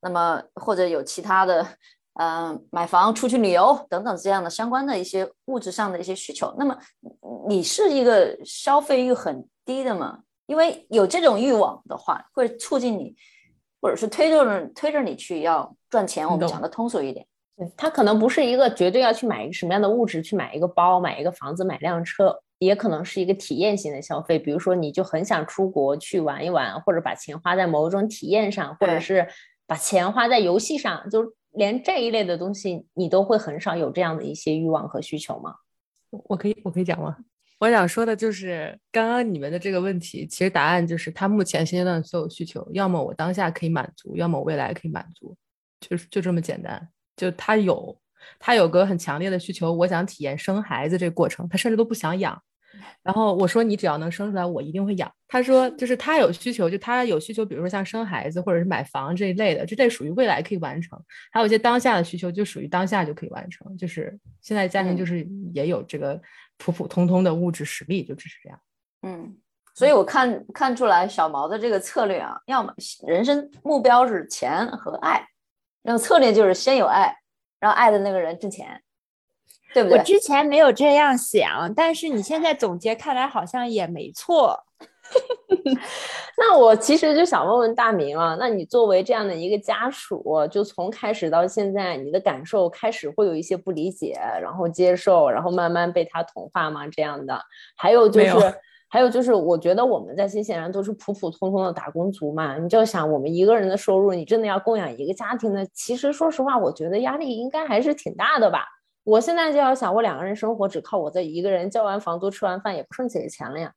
[0.04, 1.66] 那么或者有其他的，
[2.20, 6.54] 嗯、买房、出去旅游等等这样的相关的一些物质上的一些需求。
[6.58, 6.78] 那么
[7.48, 10.20] 你是一个消费欲很低的吗？
[10.46, 13.16] 因为有这种欲望的话，会促进你，
[13.80, 16.30] 或者是推着推着你去要赚钱。
[16.30, 24.38] 我们讲的通俗一点，对他可能不是一个绝对要去买一个什么样的物质，去买一个包、买一个房子、买辆车，也可能是一个体验型的消费。
[24.38, 29.26] 比如说，你就很想出国去玩一玩，或者把钱花在某种体验上，或者是
[29.66, 35.54] 把钱花在游戏上，就连这一类的东西，你都会很少有这样的一些欲望和需求吗？
[36.10, 37.16] 我可以，我可以讲吗？
[37.60, 45.34] 我想说的就是，刚刚你们的这个问题，其实答案就是他目前现阶段的所有需求，要么我当下可以满足，要么我未来可以满足，
[45.80, 46.88] 就是就这么简单。
[47.16, 47.96] 就他有，
[48.38, 52.40] 他有个很强烈的需求，我想体验生孩子这个过程，他甚至都不想养。
[53.02, 55.10] 然后我说你只要能生出来，我一定会养。
[55.28, 60.98] 他说就是他有需求，就他有需求，比如说像生孩子或者是买房这一类的，这类属于未来可以完成。
[61.32, 63.76] 还有一些当下的需求，就属于当下就可以完成。
[63.76, 66.20] 就是现在家庭就嗯是也有这个
[66.56, 68.58] 普普通通的物质实力，就只是这样。
[69.02, 69.36] 嗯，
[69.74, 72.72] 所以我看看出来小毛的这个策略啊，要么
[73.06, 75.26] 人生目标是钱和爱，
[75.82, 77.14] 然后策略就是先有爱，
[77.58, 78.80] 让爱的那个人挣钱，
[79.74, 79.98] 对不对？
[79.98, 84.58] 我之前没有这样想，但是你现在总结看来好像也没错。
[86.38, 96.88] 那我其实就想问问大明啊，那你作为这样的一个家属，就从开始到现在，你的感受开始会有一些不理解，然后接受，然后慢慢被他同化吗？
[96.88, 97.38] 这样的，
[97.76, 98.54] 还有就是。
[98.86, 105.66] 还有就是，我觉得我们在新西兰都是普普通通的打工族嘛，你就想我们一个人的收入，你真的要供养一个家庭的？
[105.74, 108.64] 其实说实话，我觉得压力应该还是挺大的吧。
[109.04, 113.72] 我现在就要想，我两个人生活只靠我这一个人，交完房租、吃完饭也不剩几个钱了呀。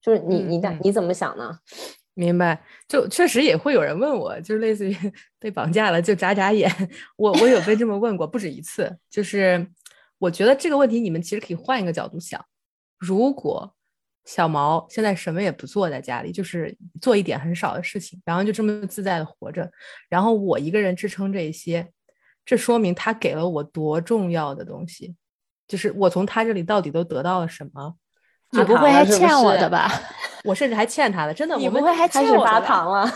[0.00, 1.58] 就是你你嗯嗯你怎么想呢？
[2.14, 4.96] 明白，就确实也会有人问我，就是类似于
[5.40, 6.70] 被绑架了就眨眨眼，
[7.16, 8.96] 我我有被这么问过不止一次。
[9.10, 9.66] 就是
[10.18, 12.44] 我觉得这个问题你们其实可以换一个角度想，
[12.98, 13.74] 如果
[14.24, 19.68] 小毛现在什么也不做，在家里就是做一点很少的事情，然后就这么自在的活着，
[20.08, 21.90] 然后我一个人支撑这一些，
[22.44, 25.14] 这说明他给了我多重要的东西，
[25.66, 27.94] 就是我从他这里到底都得到了什么。
[28.50, 29.90] 你不会还欠我的吧？
[30.44, 31.56] 我甚至还欠他的，真的。
[31.56, 32.60] 你我不会还欠我的吧？
[32.60, 33.10] 糖了？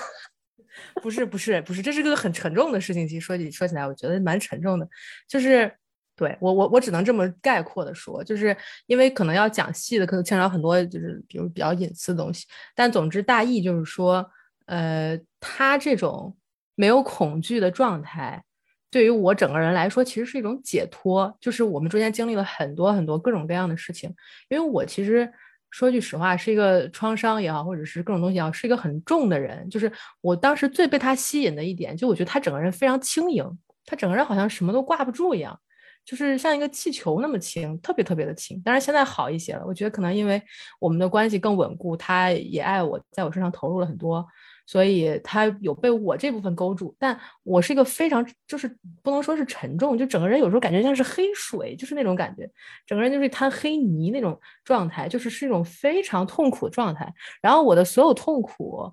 [1.00, 3.06] 不是不是不是，这是个很沉重的事情。
[3.06, 4.88] 其实说起说起来，我觉得蛮沉重的。
[5.28, 5.72] 就是
[6.16, 12.44] 对我我我只能这么概括的说，就是因为可能要讲细的，可能牵扯到很多就是比如比较隐私的东西。
[12.74, 14.28] 但总之大意就是说，
[14.66, 16.36] 呃，他这种
[16.74, 18.42] 没有恐惧的状态，
[18.90, 21.36] 对于我整个人来说，其实是一种解脱。
[21.40, 24.12] 就是我们中间经历了很多很多各种各样的事情，
[24.48, 25.30] 因为我其实。
[25.70, 29.68] 说句实话，是一个创伤也好，或者是各种东西也好，是一个很重的人。
[29.68, 33.44] 就是我当时最被他吸引的一点，就我觉得他整个人非常轻盈，
[33.84, 35.60] 他整个人好像什么都挂不住一样。
[36.06, 38.58] 就是像一个气球那么轻，特别特别的轻。
[38.62, 40.42] 当然现在好一些了，我觉得可能因为
[40.80, 44.26] 我们的关系更稳固，他也爱我，在我身上投入了很多，
[44.68, 46.94] 所以他有被我这部分勾住。
[46.98, 48.68] 但我是一个非常就是
[49.02, 52.46] 不能说是沉重，就整个人有时候感觉像是黑水，就是那种感觉，
[52.86, 57.10] 整个人就是一滩黑泥那种状态，就是是一种非常痛苦的状态。
[57.40, 58.92] 然后我的所有痛苦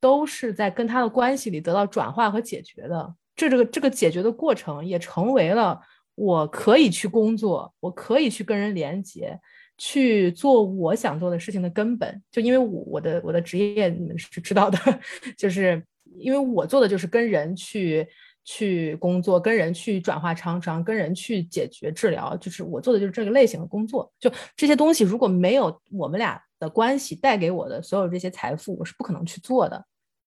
[0.00, 3.14] 都是在跟他的关系里得到转化和解决的。
[3.36, 5.78] 这这个这个解决的过程也成为了。
[6.14, 9.40] 我可以去工作，我可以去跟人连接，
[9.84, 12.22] 去做我想做的事情的根本。
[12.30, 14.78] 就因为我我的我的职业你们是知道的，
[15.36, 15.84] 就是
[16.18, 18.06] 因为我做的就是跟人去
[18.44, 24.08] 去工作，跟人去转化创伤，跟人去解决治疗，就是我做的就是这个类型的工作。
[24.20, 29.84] 就这些东西如果没有我们俩的关系带给我的所有这些财富，我是不可能去做的。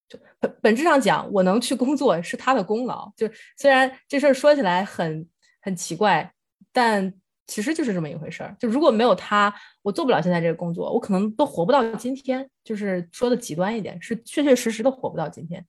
[0.09, 3.09] 就本本质上讲，我能去工作是他的功劳。
[3.15, 5.25] 就虽然这事儿说起来很。
[5.61, 6.31] 很奇怪，
[6.71, 7.11] 但
[7.47, 8.55] 其实就是这么一回事儿。
[8.59, 12.49] 就如果没有他，我做不了现在这个工作，我可能都活不到今天。
[12.63, 15.63] 就是说的极端一点，是确确实实的活不到今天。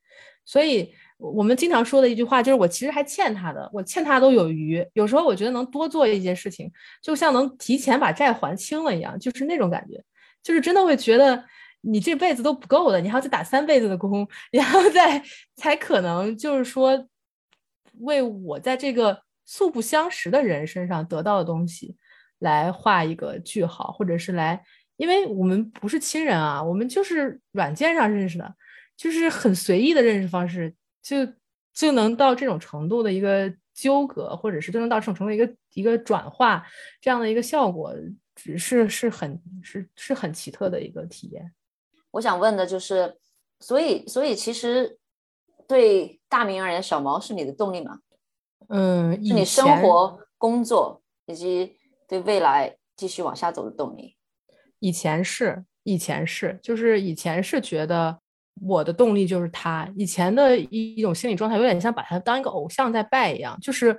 [0.47, 4.83] 所以我们经常说的一句话就是：我其实还欠他的，我欠他都有余。
[4.95, 6.73] 有时候我觉得能多做一些事情，
[7.03, 10.03] 就像能提前把债还清了一样，就是那种感觉。
[10.43, 11.45] 就是真的会觉得
[11.83, 15.23] 你这辈子都不够的，你还要再打三辈子的工， 然后再
[15.57, 17.07] 才可能就是说
[17.99, 19.26] 为我在这个。
[19.47, 21.97] 素不相识的人身上得到的东西，
[22.41, 24.63] 来画一个句号，或者是来，
[24.97, 28.55] 因为我们不是亲人啊，我们就是软件上认识的，
[28.97, 31.17] 就是很随意的认识方式，就
[31.73, 36.67] 就能到这种程度的一个纠葛，或者是就能到这种程度一个一个转化
[37.01, 37.95] 这样的一个效果，
[38.35, 41.53] 只是是很是是很奇特的一个体验。
[42.11, 43.17] 我想问的就是，
[43.61, 44.99] 所以所以其实
[45.69, 48.01] 对大明而言，小毛是你的动力吗？
[48.69, 51.77] 嗯，是你生活、工作以及
[52.09, 54.17] 对未来继续往下走的动力。
[54.81, 58.19] 以前是，以前是，就是以前是觉得
[58.61, 59.89] 我的动力就是他。
[59.97, 63.57] 以前的一一种心理状态，有点像把他当一个偶像在拜一样。
[63.61, 63.97] 就是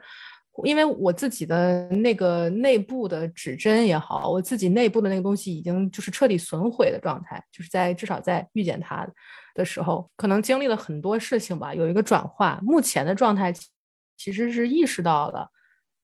[0.66, 7.42] 因为我自己的那个内部的指针也好，我自己内部的那个东西已经就是彻底损毁的状态。
[7.52, 9.08] 就是在至少在遇见他
[9.54, 12.60] 的时候，可能经历了很多事情吧，有一个转化。
[12.62, 13.54] 目前的状态。
[14.18, 15.50] 其实是意识到了，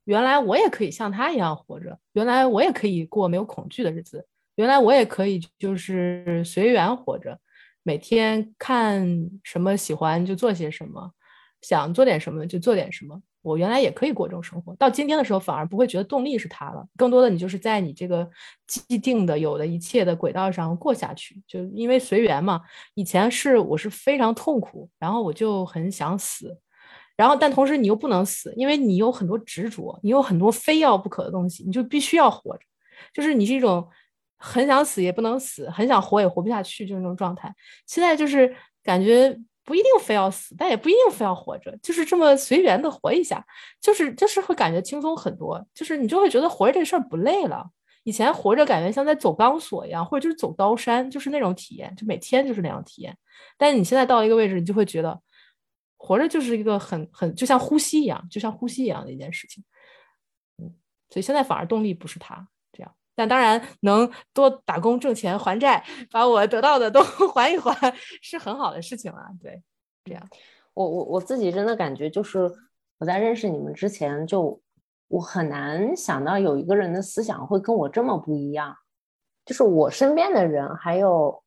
[0.06, 7.40] 原来我也可以像他一样活着，原来我也可以过没有恐惧的日子，原来我也可以就是随缘活着，
[7.82, 9.06] 每天看
[9.44, 11.12] 什么喜欢就做些什么，
[11.62, 13.22] 想做点什么就做点什么。
[13.42, 18.26] 我原来也可以过这种生活，到今天的时候反而不会觉得动力是他了，更多的你就是在你这个
[18.66, 22.62] 既定的有的一切的轨道上过下去，就因为随缘嘛。
[22.94, 26.58] 以前是我是非常痛苦，然后我就很想死。
[27.16, 32.64] 然后，但同时你又不能死，因为你有很多执着，你有很多非要不可的东西，你就必须要活着。
[33.14, 33.88] 就是你是一种
[34.38, 37.54] 很想死也不能死，很想活也活不下去，就那种状态。
[37.86, 43.46] 现在就是感觉不一定非要死，但也不一定非要活着，就是这么随缘的活一下，
[43.80, 45.64] 就是就是会感觉轻松很多。
[45.76, 47.64] 就是你就会觉得活着这事儿不累了。
[48.06, 53.16] 以前活着感觉像在走钢索一样，或者就是走刀山，就是那种体验，就每天就是那样体验。
[53.56, 55.20] 但你现在到一个位置，你就会觉得。
[56.06, 59.64] 活着就是一个很很就像呼吸一样，就像呼吸一样的一件事情，
[60.58, 60.76] 嗯，
[61.10, 65.82] 所以现在反而动力不是他这样，但当然能多打工挣钱还债，
[66.12, 67.02] 把我得到的都
[67.34, 67.72] 还一还，
[68.22, 69.30] 是很好的事情啊。
[69.42, 69.64] 对，
[70.04, 70.28] 这样，
[70.74, 72.52] 我我我自己真的感觉就是
[72.98, 74.62] 我在认识你们之前，就
[75.08, 78.76] 我很难想到有一个人的思想会跟我这么不一样，
[79.46, 81.42] 就是我身边的人，还有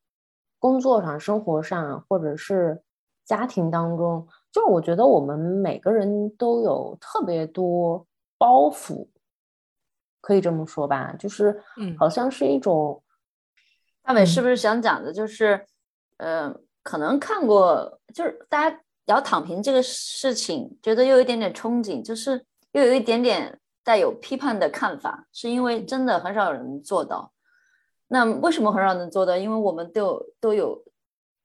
[0.57, 2.81] 工作上、生活上，或者是
[3.23, 4.27] 家庭当中。
[4.57, 8.07] 就我觉得我们每个人都有特别多
[8.39, 9.07] 包袱，
[10.19, 13.03] 可以这么说吧，就是嗯，好像是一种。
[14.01, 15.63] 大伟是不是想讲的，就是，
[16.17, 16.51] 呃，
[16.81, 27.31] 可能看过，就是大家聊躺平这个事情，觉得又有一点点憧憬，就是又有一点点带有批判的看法，是因为真的很少有人做到。
[28.07, 29.37] 那为什么很少能做到？
[29.37, 30.83] 因为我们都有都有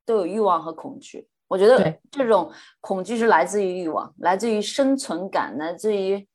[0.06, 1.28] 都有欲望和恐惧。
[1.52, 2.50] 我觉得这种
[2.80, 6.26] 恐惧是来自于欲望，来自于生存感，来自于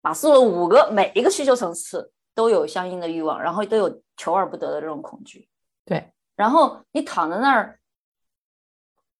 [0.00, 5.48] 马斯洛五个每一个需求层次都有相应的欲望，然后都有求而不得的这种恐惧。
[5.84, 7.78] 对，然后你躺在那儿，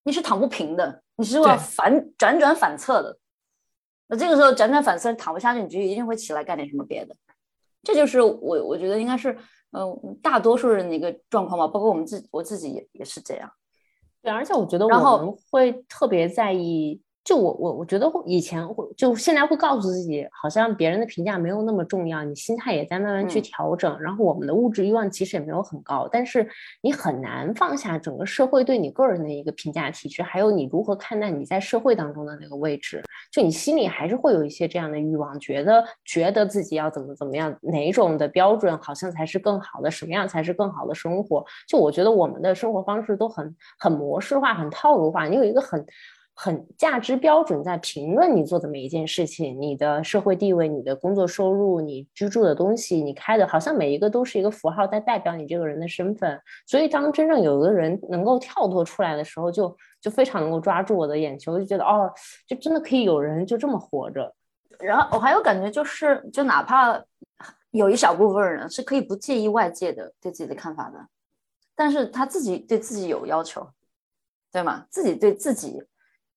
[0.03, 3.17] 你是躺不平的，你是要反辗转反侧的。
[4.09, 7.15] 那这个时候辗转反侧躺不下去，你就一定会起来干点什么别的。
[7.85, 9.39] 这就是我我觉得应该是
[9.71, 13.49] 嗯大多数人的一个状况吧，包括我们自我自己也也是这样。
[14.25, 23.99] 对，而且我觉得我们会特别在意就我我我觉得会以前会就现在会告诉自己，好像别人的评价没有那么重要，你心态也在慢慢去嗯调整。
[23.99, 26.47] 然后我们的物质欲望其实也没有很高，但是
[26.83, 33.03] 你很难放下整个社会对你个人的一个评价体制，还有你如何看待你在社会当中的那个位置。
[33.33, 41.43] 就你心里还是会有一些这样的欲望，觉得觉得自己要怎么怎么样，哪一种的标准好像才是更好的，什么样才是更好的生活。
[41.67, 45.85] 就我觉得我们的生活方式都很很模式化、很套路化，你有一个很
[46.37, 56.41] 很价值标准在评论你做的每一件事情，你的社会地位、你的工作收入、你居住的东西、你开的，好像每一个都是一个符号，在代表你这个人的身份。
[56.67, 62.13] 所以当真正有一个人能够跳脱出来的时候，就就非常能够抓住我的眼球，就觉得哦，
[62.49, 64.35] 就真的可以有人就这么活着。
[64.81, 67.01] 然后我还有感觉就是，就哪怕
[67.71, 70.99] 有一小部分人是可以不介意外界的对自己的看法的，
[71.77, 73.65] 但是他自己对自己有要求，
[74.51, 74.85] 对吗？
[74.91, 75.81] 自己对自己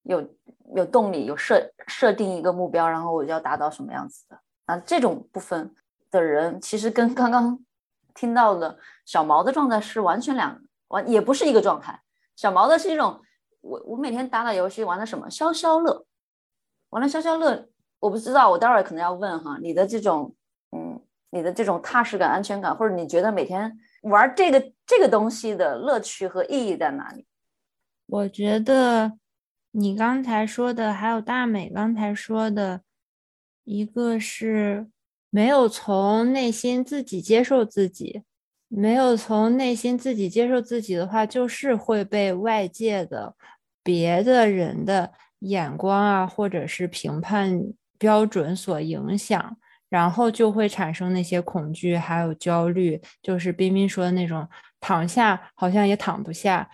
[0.08, 0.28] 有
[0.76, 4.78] 有动力，有设设定一个目标，然后我就要达到什么样子的啊？
[4.80, 5.74] 这种部分
[6.10, 7.60] 的人，其实跟刚刚
[8.16, 12.02] 听到的小毛的状态是完全两完，也不是一个状态。
[12.36, 13.22] 小毛的是一种，
[13.62, 16.06] 我我每天打打游戏，玩的什么消消乐，
[16.90, 17.68] 玩了消消乐。
[18.00, 20.34] 我不知道，我待会儿可能要问哈，你的这种，
[20.72, 21.02] 嗯，
[21.32, 27.26] 你的这种踏实感、安全感，或者你觉得每天玩这个这个东西的乐趣和意义在哪里？
[28.06, 29.12] 我觉得
[29.80, 32.82] 你刚才说的，还有大美刚才说的，
[33.64, 34.88] 一个是
[35.30, 38.24] 没有从内心自己接受自己，
[38.68, 43.36] 没有从内心自己接受自己的话，就是会被外界的
[43.84, 47.62] 别的人的眼光啊，或者是评判
[48.00, 49.58] 标准所影响，
[49.90, 54.50] 然后就会产生那些恐惧，还有焦虑，就是彬彬说的那种
[54.80, 56.68] 躺下好像也躺不下。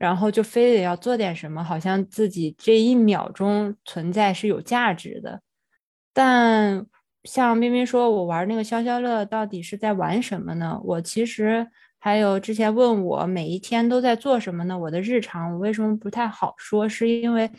[0.00, 5.42] 然后就非得要做点什么，好像自己这一秒钟存在是有价值的。
[6.14, 6.86] 但
[7.24, 10.80] 像冰冰说，我玩那个消消乐到底是在玩什么呢？
[10.82, 14.78] 我其实还有之前问我每一天都在做什么呢？
[14.78, 16.88] 我的日常我为什么不太好说？
[16.88, 17.50] 是因为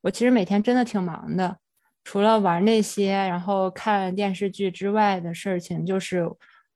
[0.00, 1.58] 我其实每天真的挺忙的，
[2.04, 6.26] 除了玩那些，然后看电视剧之外的事情，就是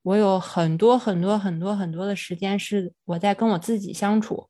[0.03, 4.47] 我有很多很多很多很多的时间是我在跟我自己相处。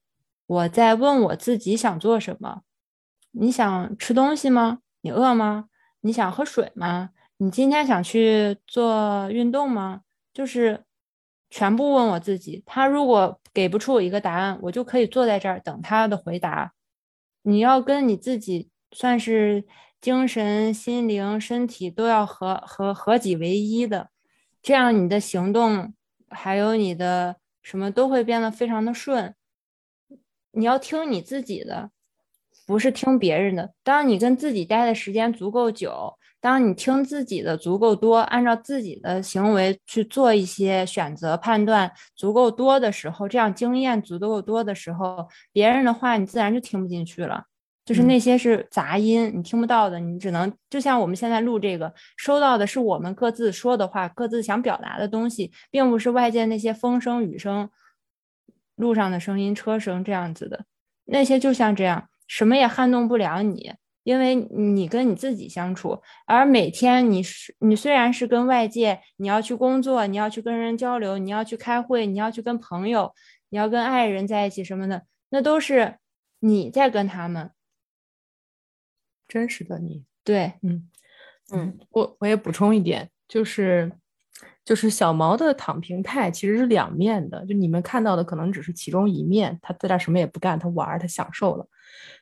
[0.47, 2.63] 我在问我自己想做什么？
[3.33, 4.79] 你想吃东西吗？
[5.01, 5.69] 你饿吗？
[6.01, 7.11] 你想喝水吗？
[7.39, 10.03] 你今天想去做运动吗？
[10.33, 10.85] 就是
[11.51, 12.63] 全部问我自己。
[12.65, 16.73] 他如果给不出我一个答案，我就可以坐在这儿等他的回答。
[17.43, 19.65] 你要跟你自己算是
[20.01, 24.11] 精神、心灵、身体都要合合合几为一的，
[24.63, 25.93] 这样你的行动
[26.29, 29.35] 还有你的什么都会变得非常的顺。
[30.57, 31.91] 你要听你自己的，
[32.67, 33.71] 不是听别人的。
[33.85, 47.45] 当你跟自己待的时间足够久，当你听自己的足够多，按照自己的行为去做一些选择判断足够多的时候，这样经验足够多的时候，别人的话你自然就听不进去了。
[47.85, 57.69] 就是那些是杂音，你听不到的，你只能就像我们现在录这个，收到的是我们各自说的话，各自想表达的东西，并不是外界那些风声、雨声。
[58.77, 60.65] 路上的声音、车声这样子的，
[61.07, 63.75] 那些就像这样，什么也撼动不了你，
[64.05, 66.01] 因为你跟你自己相处。
[66.27, 73.13] 而每天你是你虽然是跟外界，你要去工作，你要去跟人交流，你要去开会，你要去跟朋友，
[73.49, 75.99] 你要跟爱人在一起什么的，那都是
[76.39, 77.51] 你在跟他们
[79.27, 80.05] 真实的你。
[80.23, 80.89] 对，嗯
[81.53, 83.93] 嗯，我我也补充一点，就是
[84.67, 91.65] 就是小毛的躺平态其实是两面的，就你们看到的可能只是其中一面，他在这什么也不干，他玩儿，他享受了。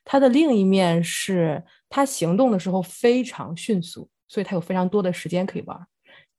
[0.04, 5.86] 他的另一面是他行动的时候非常迅速，所以他有非常多的时间可以玩儿。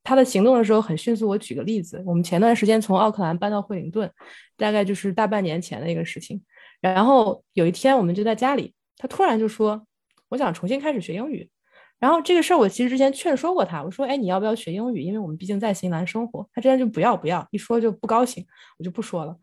[0.04, 1.26] 他的行动的时候很迅速。
[1.26, 4.08] 我举个例子，我们前段时间从奥克兰搬到惠灵顿，
[4.56, 6.40] 大概就是大半年前的一个事情。
[6.80, 9.84] 然后有一天我们就在家里，他突然就说
[10.30, 11.50] ：“我想重新开始学英语。”
[11.98, 15.00] 然后这个事儿我其实之前劝说过他，我说：“哎，你要不要学英语？
[15.00, 18.44] 因为我们毕竟在新西兰生活。”他之前就不要不要，一说就不高兴，
[18.78, 19.34] 我就不说了。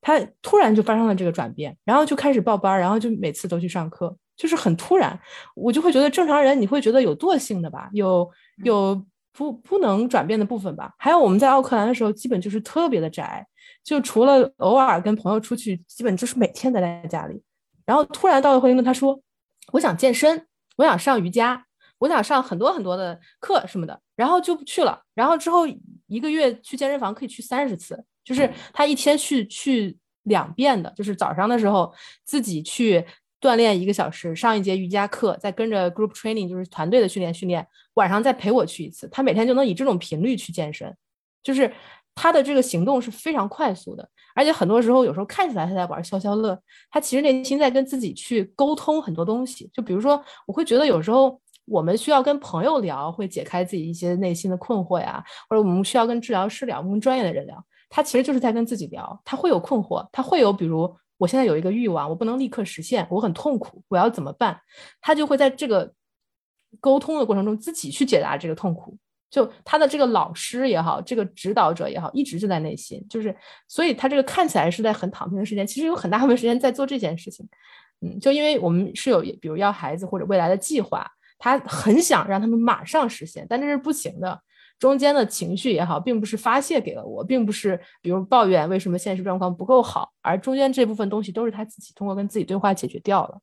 [0.00, 5.16] 他突然就发生了这个转变，然后就开始报班，然后就每次都去上课，就是很突然。
[5.54, 8.28] 我就会觉得正常人你会觉得有惰性的吧，有
[8.64, 9.00] 有
[9.32, 10.92] 不不能转变的部分吧。
[10.98, 13.46] 还有我们在奥克兰的时候，基本就是特别的宅，
[13.84, 17.40] 就除了偶尔跟朋友出去，基本就是每天待在家里。
[17.86, 19.20] 然后突然到了惠灵顿，他说
[19.72, 20.46] ：“我想健身，
[20.78, 21.64] 我想上瑜伽。”
[22.02, 25.00] 我想上很多很多的课什么的，然后就不去了。
[25.14, 25.64] 然后之后
[26.08, 31.94] 一个月去健身房可以去三十次，就是他一天去去两遍的，就是早上的时候
[32.24, 33.04] 自己去
[33.40, 39.08] 锻炼一个小时，上一节瑜伽课，再跟着 group training，就是团队的训练训练，晚上再陪我去一次。
[39.12, 40.92] 他每天就能以这种频率去健身，
[41.42, 41.72] 就是
[42.14, 46.56] 他的这个行动是非常快速的，而且很多时候有时候看起来他在玩消消乐，
[46.90, 49.68] 他其实内心在跟自己去沟通很多东西。
[49.72, 60.94] 就比如说，我会觉得有时候我们需要跟朋友聊，会解开自己一些内心的困惑呀，或者我们需要跟治疗师聊，跟专业的人聊，他其实就是在跟自己聊，他会有困惑，他会有比如。
[61.18, 64.58] 我现在有一个欲望，我不能立刻实现，我很痛苦，我要怎么办？
[65.00, 65.92] 他就会在这个
[66.80, 68.98] 沟通的过程中自己去解答这个痛苦。
[69.30, 73.32] 就他的这个老师也好，这个指导者也好，一直就在内心，就是
[73.68, 77.48] 所以他这个看起来是在很躺平的时间，其实有很大部分时间在做这件事情。
[78.00, 81.08] 嗯，就因为我们是有比如要孩子或者未来的计划，
[81.42, 84.40] 他很想让他们马上实现，但这是不行的。
[84.78, 93.40] 中间的情绪也好，并不是发泄给了我，并不是比如抱怨为什么现实状况不够好，而中间这部分东西都是他自己通过跟自己对话解决掉了，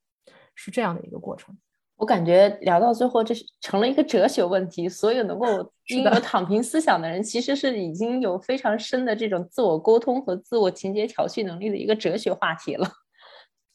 [0.55, 1.53] 是这样的一个过程。
[1.97, 4.87] 我感觉聊到最后，这是成了一个哲学问题。
[4.87, 5.45] 所有能够
[5.91, 12.89] 拥有躺平思想的人，其实是已经有非常深的这种自我沟通和自我情节调序能力的一个哲学话题了。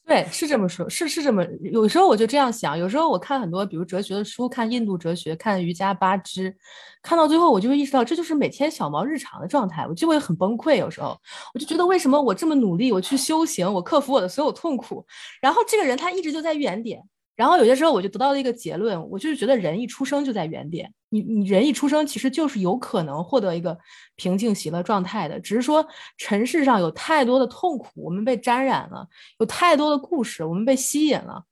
[0.07, 1.43] 对，是这么说，是是这么。
[1.63, 6.55] 有时候我就这样想，有时候我看很多，比如哲学的书，看印度哲学，看瑜伽八支，
[7.01, 10.75] 看到最后，我就会意识到，这就是每天小毛日常的状态，我就会很崩溃。
[10.75, 11.19] 有时候，
[11.55, 15.03] 我就觉得，为什么我这么努力，我去修行，我克服我的所有痛苦，
[15.41, 17.01] 然后这个人他一直就在原点。
[17.35, 20.89] 然后有些时候我就得到了一个结论，我就是觉得人一出生就在原点。
[21.09, 23.77] 你你人一出生其实就是有可能获得一个
[24.15, 25.85] 平静喜乐状态的，只是说
[26.17, 29.05] 尘世上有太多的痛苦，我们被沾染了；
[29.39, 31.43] 有太多的故事，我们被吸引了，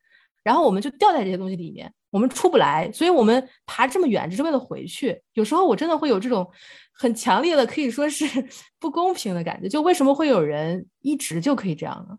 [0.41, 2.89] 然后我们就掉在这些东西里面，我们出不来。
[2.93, 5.21] 所以我们爬这么远，只是为了回去。
[5.33, 6.49] 有时候我真的会有这种
[6.93, 8.25] 很强烈的，可以说是
[8.79, 9.67] 不公平的感觉。
[9.67, 12.17] 就为什么会有人一直就可以这样呢？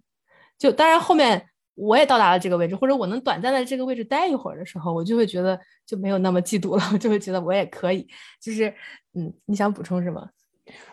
[0.58, 1.48] 就当然后面。
[1.74, 8.06] 我也到达了这个位置，或者我能短暂在这个位置待一会儿的时候，我就会觉得就没有那么嫉妒了，我就会觉得我也可以。
[8.40, 8.72] 就是，
[9.14, 10.28] 嗯，你想补充什么？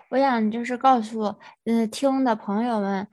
[0.10, 3.08] 我想就是告诉，嗯，听的朋友们，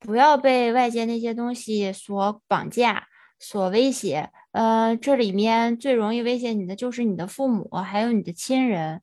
[0.00, 3.06] 不要被外界那些东西所绑架、
[3.38, 4.30] 所威胁。
[4.52, 9.02] 呃，这里面最容易威胁你的就是你的父母，还有你的亲人。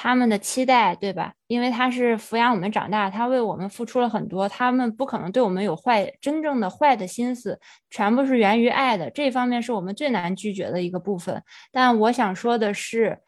[0.00, 1.34] 他们的期待，对吧？
[1.48, 7.58] 因为他是抚养我们长大，他为我们付出了很多，他们不可能对我们有坏，真正的坏的心思，
[7.90, 9.10] 全部是源于爱的。
[9.10, 11.42] 这方面是我们最难拒绝的一个部分。
[11.72, 13.18] 但我想说的是，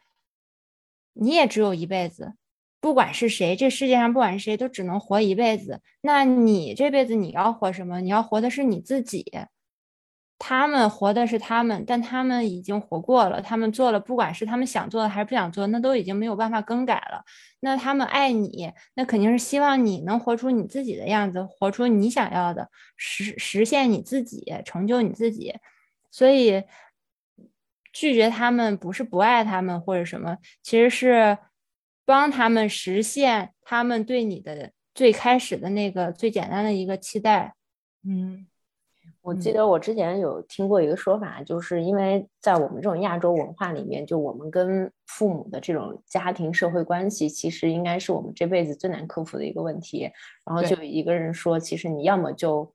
[1.11, 2.35] 你也只有一辈子，
[2.79, 5.81] 不管是谁，这世界上不管是谁，都只能活一辈子。
[5.99, 7.99] 那你这辈子你要活什么？
[7.99, 9.25] 你要活的是你自己。
[10.43, 13.39] 他们活的是他们，但他们已经活过了。
[13.39, 17.23] 他们做了，不管是他们想做的还是不想做，那都已经没有办法更改了。
[17.59, 22.67] 那他们爱你，那肯定是希望你能活出你自己的样子，活出你想要的，
[22.97, 25.53] 实实现你自己，成就你自己。
[26.09, 26.63] 所以
[27.93, 31.37] 拒绝他们不是不爱他们或者什么，其实是
[32.03, 37.53] 帮他们实现他们对你的最开始的那个最简单的一个期待。
[38.03, 38.47] 嗯。
[39.21, 50.09] 我记得我之前有听过一个说法，就是因为在我们这种亚洲文化里面，就我们跟父母的这种家庭社会关系，其实应该是我们这辈子最难克服的一个问题。
[50.45, 52.73] 然后就有一个人说，其实你要么就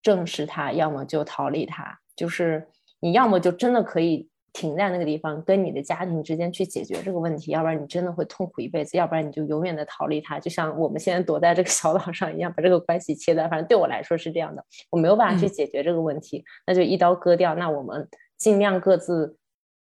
[0.00, 2.68] 正视他，要么就逃离他，就是
[3.00, 4.28] 你要么就真的可以。
[4.58, 13.48] 停在那个地方，跟你的家庭之间去解决这个问题，要不然你真的会痛苦一辈子，要不然你就永远的逃离他，就像我们现在躲在这个小岛上一样，把这个关系切断。
[13.48, 17.54] 反正对我来说是这样的，我没有办法去解决这个问题，那就一刀割掉。
[17.54, 19.36] 那我们尽量各自。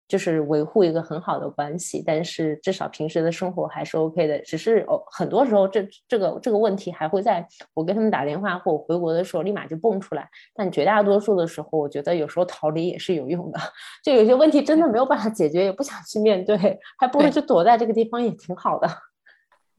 [0.09, 4.39] 就是维护一个很好的关系，但是至少平时的生活还是 OK 的。
[4.41, 10.29] 只是哦，很多时候这这个这个问题还会在我跟他们打电话或我回国的时候立马就蹦出来。
[10.55, 13.59] 但绝大多数的时候，我觉得有时候逃离也是有用的。
[14.05, 16.57] 就有些问题真的没有办法解决，也不想去面对，
[16.99, 18.89] 还不如就躲在这个地方也挺好的。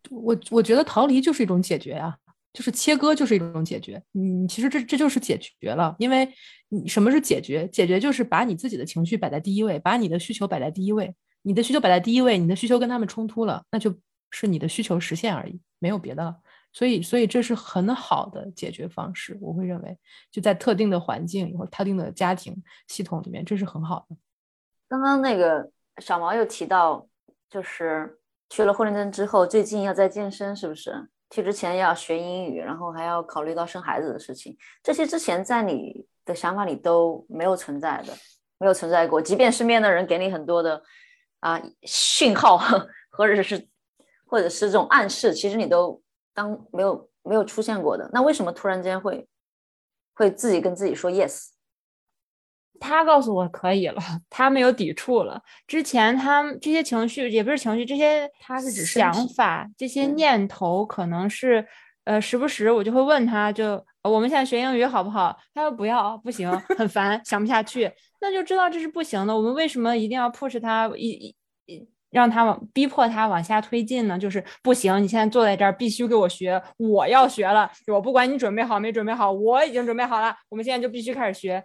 [0.09, 2.17] 我我觉得逃离就是一种解决啊。
[2.53, 6.31] 就是切割就是一种解决，嗯，其实这这就是解决了，因为
[6.69, 7.67] 你什么是解决？
[7.67, 13.93] 解决就是把你自己的情绪摆在第一位，把你的需求摆在第一位，你的需求摆在第一位，你的需求跟他们冲突了，那就
[14.29, 16.37] 是你的需求实现而已，没有别的了。
[16.71, 19.97] 所以，所以这是很好的解决方式，我会认为
[20.31, 22.55] 就在特定的环境或特定的家庭
[22.87, 24.15] 系统里面，这是很好的。
[24.87, 27.07] 刚刚那个小毛又提到，
[27.49, 31.09] 就是去了霍林顿之后，最近要在健身，是不是？
[31.34, 38.13] 去之前要学英语，然后还要考虑到生孩子的事情，这些之前在你的想法里都没有存在的，
[38.59, 39.19] 没有存在过。
[39.19, 40.79] 即便身边的人给你很多的
[41.39, 42.59] 啊讯号，
[43.09, 43.67] 或者是
[44.27, 45.99] 或者是这种暗示，其实你都
[46.36, 48.07] 当没有没有出现过的。
[48.13, 49.27] 那为什么突然间会
[50.13, 51.52] 会自己跟自己说 yes。
[52.86, 55.41] 他告诉我可以了，他没有抵触了。
[55.65, 61.65] 之前他这些情绪也不是情绪，这些他是指身想法、这些嗯念头，可能是
[62.03, 65.34] 呃时不时我就会问他就，呃我们现在学英语好不好？
[65.53, 67.89] 他说不要，不行，很烦，想不下去。
[68.19, 69.34] 那就知道这是不行的。
[69.36, 74.19] 我们为什么一定要 push 他一一一让他往逼迫他往下推进呢？
[74.19, 81.63] 就是不行，你现在坐在这儿必须给我学，我要学了，我不管你准备好没准备好，我已经准备好了，我们现在就必须开始学，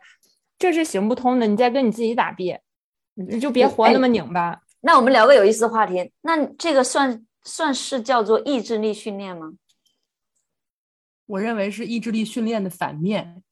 [0.59, 1.47] 这是行不通的。
[1.47, 2.61] 你在跟你自己打别，
[3.15, 4.61] 你就别活那么拧巴。
[4.81, 9.53] 那我们聊个有意思的话题，那这个算算是叫做意志力训练吗？
[11.27, 13.43] 我认为是意志力训练的反面，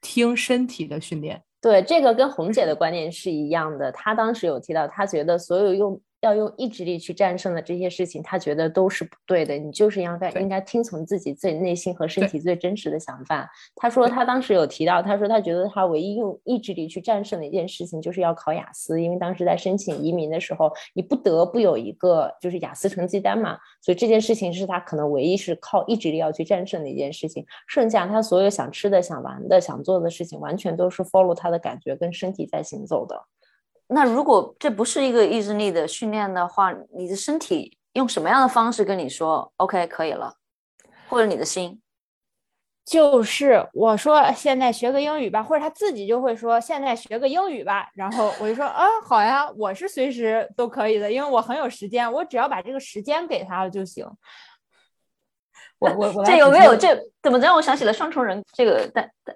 [0.00, 1.42] 听身体的训练。
[1.60, 3.92] 对，这个跟红姐的观念是一样的。
[3.92, 9.56] 她当时有提到，她觉得所有用要用意志力去战胜的这些事情，他觉得都是不对的。
[9.56, 13.50] 你就是应该应该听从自己最内心和身体最真实的想法。
[13.74, 27.44] 他说他当时有提到，他说他觉得他唯一用意志力去战胜的一件事情就是要考雅思，因为当时在申请移民的时候，你不得不有一个就是雅思成绩单嘛，所以这件事情是他可能唯一是靠意志力要去战胜的一件事情。
[27.66, 33.18] 剩下他所有想吃的、想玩的、想做的事情，完全都是 follow 他的感觉跟身体在行走的。
[33.92, 40.36] 那如果这不是一个意志力的训练的话，你的身体用什么样的方式跟你说 OK 可以了，
[41.08, 41.80] 或者你的心？
[42.84, 54.04] 就是我说现在学个英语吧，或者他自己就会说现在学个英语吧，然后我就说啊好呀，我是随时都可以的，因为我很有时间，我只要把这个时间给他了就行。
[55.78, 59.32] 我我我这有没有这怎么让我想起了双重人这个大大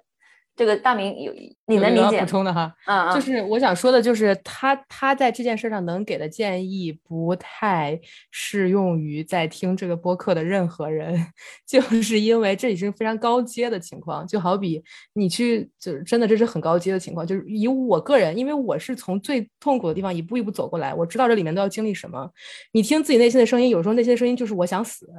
[0.55, 1.33] 这个大明有
[1.65, 2.25] 你能理解补？
[2.25, 2.73] 充的哈？
[2.85, 7.99] 嗯嗯，就是我想说的，就是他他在这件事上能给的建议不太
[8.31, 11.19] 适用于在听这个播客的任何人，
[11.67, 14.81] 就是因为这已经非常高阶的情况，就好比
[15.13, 22.31] 你去，就是真的这是很高阶的情况，就是以我个人，因为我是从最痛苦的地方一步一步走过来，我知道这里面都要经历什么。
[22.71, 25.09] 你听自己内心的声音，有时候内心的声音就是我想死，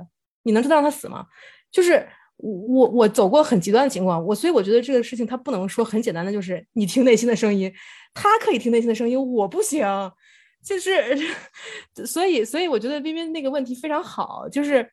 [0.44, 1.26] 你能知道让他死吗？
[1.70, 2.08] 就是
[2.38, 7.72] 我我我走过很极端的情况，我所以我觉得这个事情它不能说很简单的，就是你听内心的声音，
[8.12, 9.86] 他可以听内心的声音，我不行，
[10.62, 11.16] 就是
[12.06, 14.86] 所以所以我觉得彬彬那个问题非常好，就是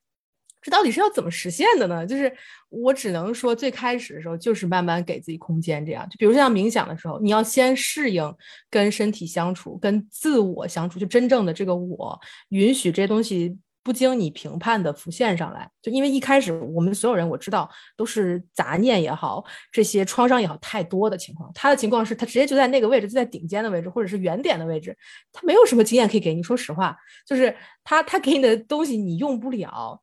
[0.61, 2.07] 这到底是要怎么实现的呢？
[2.07, 2.33] 就是
[2.69, 8.33] 我只能说最开始的时候就是慢慢给自己空间，这样就比如像冥想的时候，你要先适应
[8.69, 12.17] 跟身体相处，跟自我相处，就真正的这个我
[12.49, 13.57] 允许这些东西。
[13.83, 21.51] 不经你评判的浮现上来，就因为一开始我们所有人我知道都是杂念也好，这些创伤也好太多的情况。
[21.53, 24.97] 他的情况是他直接就在那个位置，就在顶尖的位置，或者是原点的位置，
[25.33, 26.41] 他没有什么经验可以给你。
[26.41, 27.53] 说实话，就是
[27.83, 30.01] 他他给你的东西你用不了，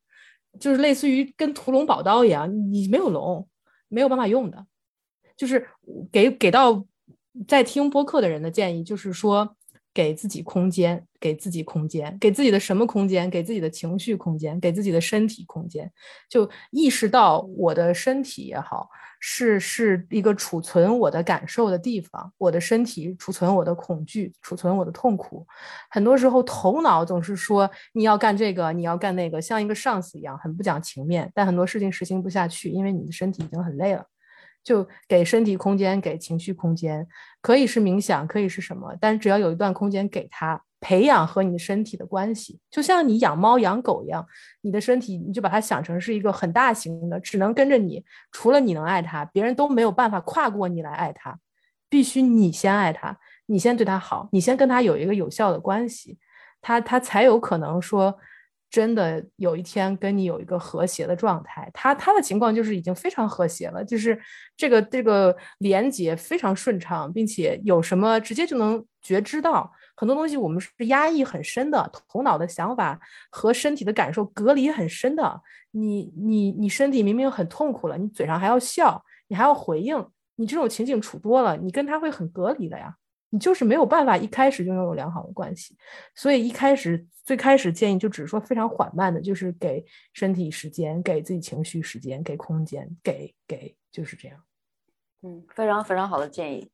[0.59, 3.47] 就是类似于跟屠龙宝刀一样，你没有龙，
[3.87, 4.63] 没有办法用的。
[5.35, 5.67] 就是
[6.11, 6.85] 给给到
[7.47, 9.55] 在听播客的人的建议，就是说。
[9.93, 13.29] 给自己空间，给自己空间，给自己的什么空间？
[13.29, 15.91] 给自己的情绪空间，给自己的身体空间。
[16.29, 18.89] 就意识到我的身体也好，
[19.19, 22.31] 是是一个储存我的感受的地方。
[22.37, 25.45] 我的身体储存我的恐惧，储存我的痛苦。
[25.89, 31.29] 很多时候，头脑总是说你要干这个，你要干那个，像一个上司一样，很不讲情面。
[31.35, 34.05] 但很多事情实行不下去，因为你的身体已经很累了。
[34.63, 37.07] 就给身体空间，给情绪空间，
[37.41, 44.25] 可以是冥想，可以是什么，但只要有一段空间给他，培养和你身体的关系，就像你养猫养狗一样，
[44.61, 51.39] 你的身体你就把它想成是一个很大型的，只能跟着你，除了你能爱它，别人都没有办法跨过你来爱它，
[51.89, 56.19] 必须你先爱它，你先对它好，你先跟它有一个有效的关系，
[56.61, 58.17] 它它才有可能说。
[58.71, 64.19] 真的有一天跟你有一个和谐的状态，他他的情况就是已经非常和谐了，就是
[64.55, 72.97] 这个这个连接非常顺畅，并且有什么直接就能觉知到很多东西，我们是压抑很深的，头脑的想法
[73.29, 75.41] 和身体的感受隔离很深的。
[75.71, 80.07] 你你你身体明明很痛苦了，你嘴上还要笑，你还要回应，
[80.37, 82.95] 你这种情景处多了，你跟他会很隔离的呀。
[83.31, 85.75] 你就是没有办法一开始就拥有良好的关系，
[86.13, 94.37] 所以一开始最开始建议就只是说非常缓慢的，就是给身体时间，给自己情绪时间，给空间，给给就是这样。
[95.21, 96.69] 嗯，非常非常好的建议。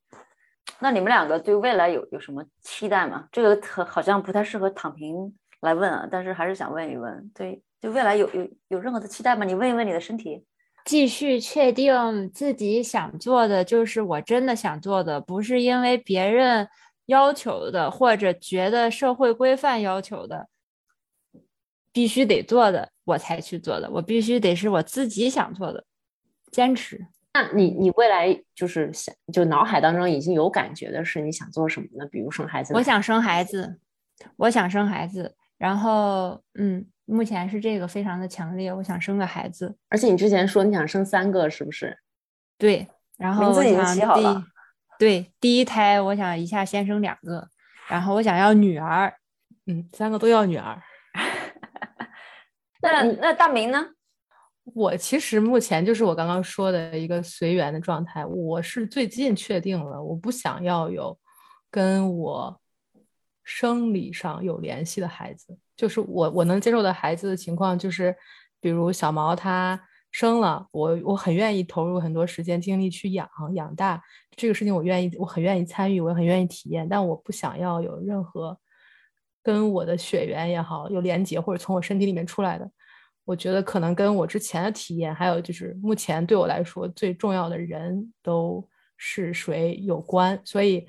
[0.79, 3.27] 那你们两个对未来有有什么期待吗？
[3.31, 7.31] 这个特好像不太适合躺平来问啊，但是还是想问一问。
[7.35, 9.45] 对，对未来有有有任何的期待吗？
[9.45, 10.43] 你问一问你的身体。
[10.87, 16.69] 继续确定自己想做的就是我真的想做的，不是因为别人
[17.07, 20.47] 要求的或者觉得社会规范要求的，
[21.91, 25.83] 必须得做的我才去做的，我必须得是我自己想做的，
[26.53, 27.05] 坚持。
[27.33, 32.07] 那你你未来就是想就脑海当中已经有感觉的是你想做什么呢？
[32.09, 32.73] 比如生孩子？
[32.73, 33.77] 我想生孩子，
[34.37, 35.35] 我想生孩子。
[35.57, 39.75] 然后，嗯，目前是这个非常的强烈，我想生个孩子。
[39.87, 41.97] 而且你之前说你想生三个，是不是？
[42.57, 42.85] 对，
[43.17, 44.43] 然后名字已经起好了。
[44.99, 47.47] 对，第一胎我想一下先生两个，
[47.87, 49.13] 然后我想要女儿，
[49.67, 50.81] 嗯，三个都要女儿。
[52.81, 53.87] 那那大明呢？
[54.73, 58.25] 我其实目前就是我刚刚说的一个随缘的状态。
[58.25, 61.17] 我是最近确定了，我不想要有
[61.71, 62.59] 跟我
[63.45, 65.57] 生理上有联系的孩子。
[65.77, 68.13] 就是我我能接受的孩子的情况，就是
[68.59, 69.79] 比如小毛他
[70.11, 74.01] 生了，我我很愿意投入很多时间精力去养养大
[74.35, 76.89] 这个事情，我愿意，我很愿意参与，我也很愿意体验。
[76.89, 78.57] 但我不想要有任何
[79.43, 82.69] 跟我的血缘也好有连接，或者从我身体里面出来的。
[83.23, 88.65] 我觉得可能跟我之前的体验，还有就是目前对我来说最重要的人都
[88.95, 90.87] 是谁有关，所以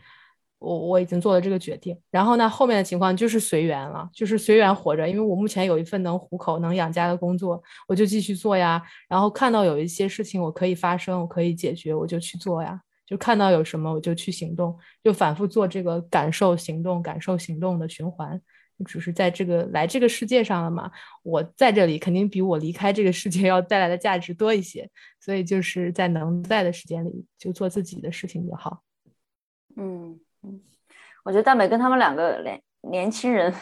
[0.59, 1.97] 我我已经做了这个决定。
[2.11, 5.09] 然后呢，后面的情况就是随缘了，就是随缘活着。
[5.09, 8.83] 因为我目前有一份能糊口、能养家的工作，我就继续做呀。
[9.09, 12.81] 然后看到有一些事情我可以发生，我可以解决，我就去做呀。
[13.07, 18.41] 就看到有什么我就去行动，就反复做这个感受、行动、感受、行动的循环。
[18.87, 20.89] 只是在这个来这个世界上了嘛，
[21.25, 24.89] 我在这里肯定比我离开这个世界 要带来的价值多一些，
[25.19, 28.83] 所以就是在能在的时间里就做自己的事情就好。
[29.75, 30.61] 嗯嗯，
[31.25, 33.55] 我觉得大美跟他们两个年年轻人。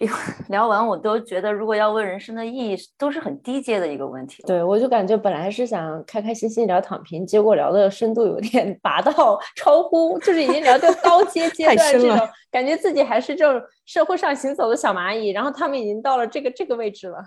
[0.48, 4.40] 聊完我都觉得，如果要问人生的意义，都是很低阶的一个问题。
[4.44, 9.12] 对，我就感觉本来是想开开心心聊躺平，结果聊的深度有点拔到
[9.58, 12.16] 超乎，就是已经聊到高阶阶段这种，
[12.48, 17.18] 感觉自己还是这种社会上行走的小蚂蚁，然后他们已经到了这个这个位置了。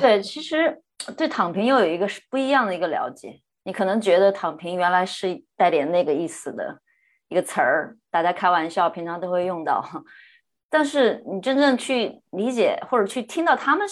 [0.00, 0.80] 对，其实
[1.18, 3.42] 对躺平又有一个是不一样的一个了解。
[3.64, 6.78] 你可能觉得躺平原来是带点那个意思的
[7.32, 9.82] 一个词儿，大家开玩笑，平常都会用到。
[10.68, 13.88] 但是你真正去理解或者去听到他们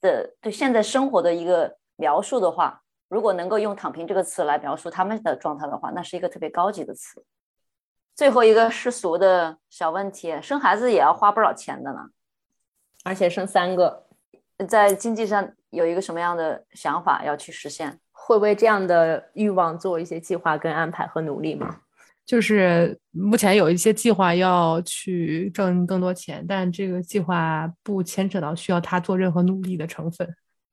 [0.00, 7.24] 的对现在生活的一个描述的话，如果能够用“躺平”这个词来描述他们的状态的话，那是一个特别高级的词。
[8.14, 12.10] 最后一个世俗的小问题，生孩子也要花不少钱的呢，
[13.02, 14.06] 而且生三个，
[14.68, 17.98] 在经济上有一个什么样的想法要去实现？
[18.12, 21.80] 会为这样的欲望做一些计划跟安排和努力吗？
[22.26, 30.28] 就是目前有一些计划要去挣更多钱，但这个计划不牵扯到需要他做任何努力的成分，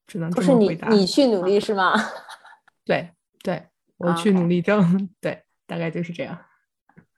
[0.07, 1.93] 只能不是你你去努力是吗？
[2.85, 3.09] 对
[3.43, 3.63] 对，
[3.97, 6.37] 我去努力挣，对，大概就是这样。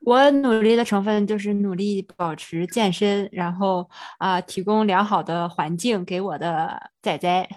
[0.06, 7.48] 我努力的成分就是努力保持健身，然后啊，提供良好的环境给我的仔仔。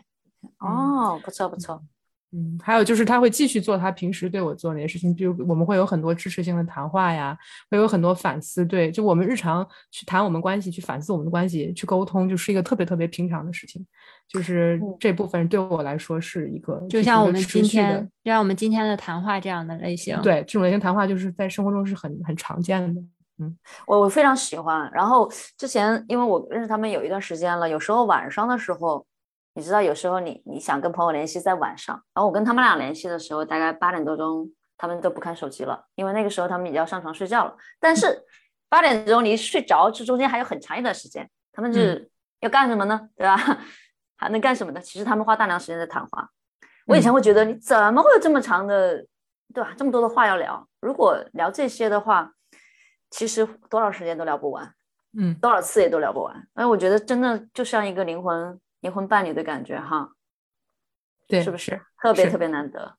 [0.58, 1.82] 哦，不错不错。
[2.36, 7.34] 嗯，还有就是他会继续做他平时对我做那些事情，比如我们会有很多支持性的谈话呀，
[7.70, 8.62] 会有很多反思。
[8.62, 13.86] 对，就我们日常去谈我们关系，去反思我们的关系，去沟通，就是一个特别特别平常的事情。
[14.28, 20.20] 就是这部分对我来说是一个，就像我们今天，就像我们今天的谈话这样的类型。
[20.20, 23.00] 对，这种类型谈话就是在生活中是很很常见的。
[23.38, 23.56] 嗯，
[23.86, 24.90] 我我非常喜欢。
[24.92, 25.26] 然后
[25.56, 29.06] 之前因为我认识他们有一段时间了，有时候晚上的时候。
[29.56, 34.46] 你知道，有时候你你想跟朋友联系在晚上，然后我跟他们俩联系的时候，大概八点多钟，
[34.76, 37.56] 他们都不看手机了，因为那个时候他们已经要上床睡觉了。
[37.80, 38.22] 但是
[38.68, 43.08] 八点钟离睡着，这中间还有很长一段时间，他们是要干什么呢？
[43.16, 43.34] 对吧？
[44.18, 44.80] 还能干什么呢？
[44.80, 46.28] 其实他们花大量时间在谈话。
[46.86, 49.06] 我以前会觉得，你怎么会有这么长的，
[49.54, 49.72] 对吧？
[49.74, 52.30] 这么多的话要聊，如果聊这些的话，
[53.08, 54.70] 其实多少时间都聊不完，
[55.18, 56.46] 嗯，多少次也都聊不完。
[56.52, 58.60] 哎，我觉得真的就像一个灵魂。
[58.80, 60.12] 灵魂伴侣的感觉哈，
[61.26, 62.96] 对，是不是特别特别难得？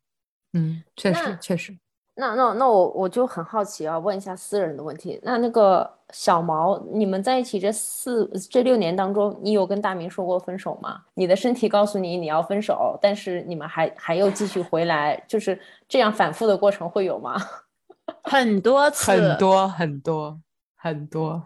[0.54, 1.78] 嗯，确实确实。
[2.20, 5.20] 那那那我我就很好奇啊，问一下私人的问题。
[5.22, 11.04] 那那个小毛，你们在一起这四这六年当中，你有跟大明说过分手吗？
[11.14, 17.36] 你的身体告诉你你要分手，但是你们还还又继续回来，就是这样反复的过程会有吗？
[18.24, 20.42] 很多次，很多很多
[20.76, 21.44] 很多。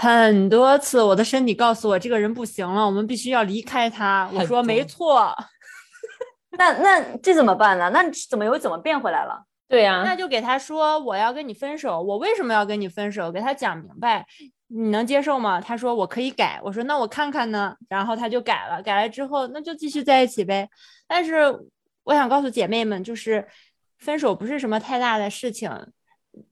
[0.00, 4.30] 很多次，我的身体告诉我这个人不行了，我们必须要离开他。
[4.32, 5.36] 我说没错，
[6.56, 7.90] 那那这怎么办呢？
[7.90, 9.44] 那怎么又怎么变回来了？
[9.68, 13.30] 对呀，那就给他说我要跟你分手，我为什么要跟你分手？
[13.30, 14.24] 给他讲明白，
[14.68, 15.60] 你能接受吗？
[15.60, 16.58] 他说我可以改。
[16.64, 17.76] 我说那我看看呢。
[17.90, 20.66] 然后他就改了，改了之后那就继续在一起呗。
[21.06, 21.54] 但是
[22.04, 23.46] 我想告诉姐妹们，就是
[23.98, 25.70] 分手不是什么太大的事情。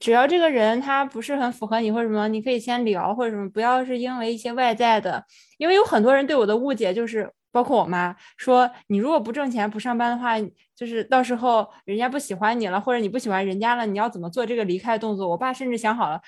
[0.01, 5.25] 只要这个人他不是很符合你或者什么，你可以先聊或者什么，不要是因为一些外在的，
[5.57, 10.35] 因为有很多人对我的误解就是包括我妈说，你如果不挣钱不上班的话，
[10.77, 15.29] 就是到时候人家不喜欢你了，或者你不喜欢人家了，你要怎么做这个离开动作？
[15.29, 16.21] 我爸甚至想好了，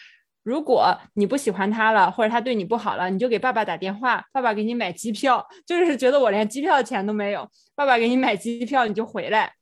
[0.42, 9.52] 如果你不喜欢他了，或者他对你不好了，你就给爸爸打电话，爸爸给你买机票， 就是觉得我连机票的钱都没有，爸爸给你买机票，你就回来。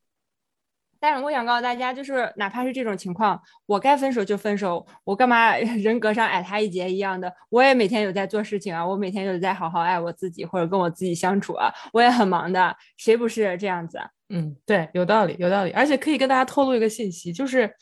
[1.01, 7.33] 但是我想告诉大家，就是哪怕是这种情况，我该分手就分手，我干嘛 人格上矮他一截一样的？
[7.51, 14.01] 我也每天有在做事情啊，我每天有在好好爱我自己，或者跟我自己相处啊，我也很忙的，谁不是这样子？
[14.31, 15.71] 嗯，对，有道理，有道理。
[15.71, 17.73] 而且可以跟大家透露一个信息，就是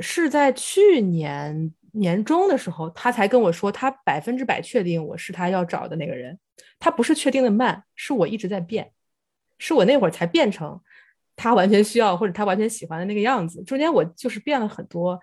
[0.00, 6.38] 是在去年年中的时候，他才跟我说，他百分之百确定我是他要找的那个人。
[6.80, 8.90] 他不是确定的慢，是我一直在变，
[9.58, 10.80] 是我那会儿才变成。
[11.38, 15.18] 他完全需要或者他完全喜欢的那个样子，中间我就是变了很多。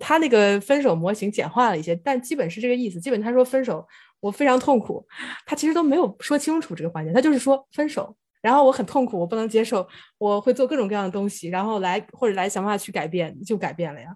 [0.00, 3.00] 他那个分手模型简化了一些，但基本是这个意思。
[3.00, 3.86] 基本他说分手，
[4.18, 5.06] 我非常痛苦，
[5.46, 8.12] 他其实都没有说清楚这个环节，他就是说分手，
[8.42, 9.86] 然后我很痛苦，我不能接受，
[10.18, 14.08] 我会做各种各样的东西，然后来或者来想办法去改变，就改变了呀，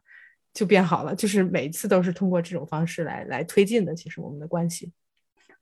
[0.52, 1.14] 就变好了。
[1.14, 3.94] 就是每一次都是通过这种方式来来推进的。
[3.94, 4.90] 其实我们的关系，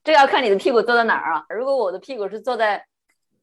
[0.03, 1.45] 这要看你的屁股坐在哪儿啊。
[1.51, 2.83] 如果我的屁股是坐在。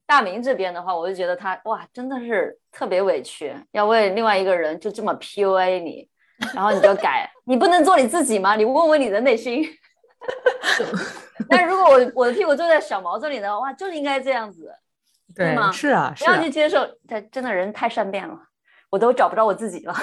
[0.09, 6.09] 大明这边的话，我就觉得他哇，真的是特别委屈，要为另外一个人就这么 PUA 你，
[6.55, 8.55] 然后你就改，你不能做你自己吗？
[8.55, 9.63] 你问问你的内心。
[11.47, 14.73] 但如果我我的屁股坐在小毛这里呢，哇，就是应该这样子，
[15.35, 15.71] 对吗？
[15.71, 18.35] 是啊，不要去接受，他真的人太善变了，
[18.89, 19.93] 我都找不着我自己了。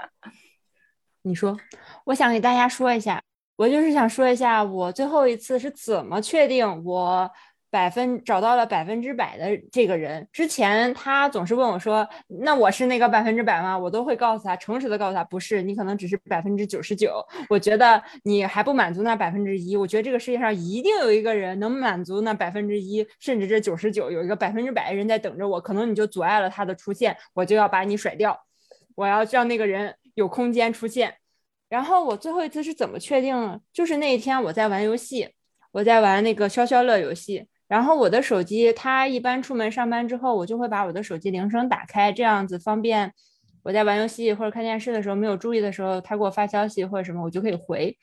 [1.24, 1.56] 你说，
[2.04, 3.22] 我想给大家说一下，
[3.56, 7.30] 我就是想说一下，我最后一次是怎么确定我。
[7.70, 12.06] 百分找到了百分之百的这个人，之前他总是问我说
[12.42, 17.24] ：“那我是那个百分之百吗？”我都会告诉他，诚实的告诉他，不是，你可能只是百分之九十九。
[17.48, 19.76] 我觉得你还不满足那百分之一。
[19.76, 25.60] 我觉得这个世界上一定有一个人能满足那百分之一，甚至这九十九，有一个百分之百的人在等着我。
[25.60, 28.36] 可能你就阻碍了他的出现，我就要把你甩掉。
[28.96, 31.14] 我要让那个人有空间出现。
[31.68, 33.60] 然后我最后一次是怎么确定？
[33.72, 35.28] 就是那一天我在玩游戏，
[35.70, 37.46] 我在玩那个消消乐游戏。
[37.70, 43.12] 然后我的手机，他一般出门上班之后，我就会把我的手机铃声打开，这样子方便
[43.62, 47.96] 我在玩游戏或者看电视的时候没有注意的时候，他给我发消息或者什么，我就可以回。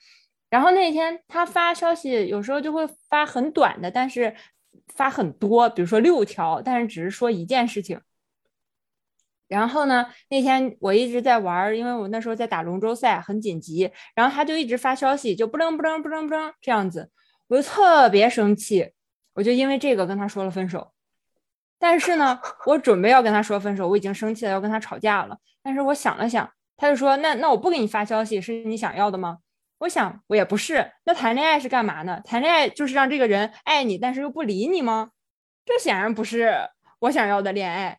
[0.48, 4.34] 然后那天他发消息有时候就会发很短的，但是
[4.94, 8.00] 发很多，比如说六条，但是只是说一件事情。
[9.48, 13.90] 然后呢，那天我一直在玩，因为我那时候在打龙舟赛，很紧急。
[14.14, 17.10] 然后他就一直发消息，就不楞不楞不楞不楞这样子，
[17.48, 18.92] 我就特别生气。
[19.38, 20.90] 我就因为这个跟他说了分手，
[21.78, 25.38] 但是呢，我准备要跟他说分手，我已经生气了，要跟他吵架了。
[25.62, 29.38] 但是我想了想，他就说：“那那我不给你发消息，是你想要的吗？”
[29.78, 30.90] 我想，我也不是。
[31.04, 32.20] 那谈恋爱是干嘛呢？
[32.24, 35.10] 谈恋爱就是让这个人爱你，但是又不理你吗？
[35.64, 36.52] 这显然不是
[36.98, 37.98] 我想要的恋爱。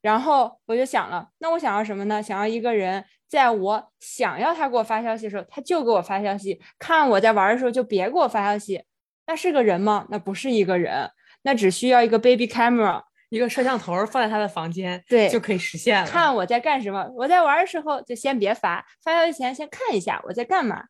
[0.00, 2.22] 然后我就想了，那我想要什么呢？
[2.22, 8.84] 想要一个人，在我想要他给我发消息的时候，他就给我发消息；看我在玩的时候，就别给我发消息。
[9.28, 10.06] 那是个人吗？
[10.08, 11.08] 那不是一个人，
[11.42, 16.08] 那只需要一个 baby camera，一个摄像头放在他的房间，对，就可以实现了。
[16.08, 20.82] 看我在干什么，我在玩的时候就先别发，发消息前先看一下我在干嘛。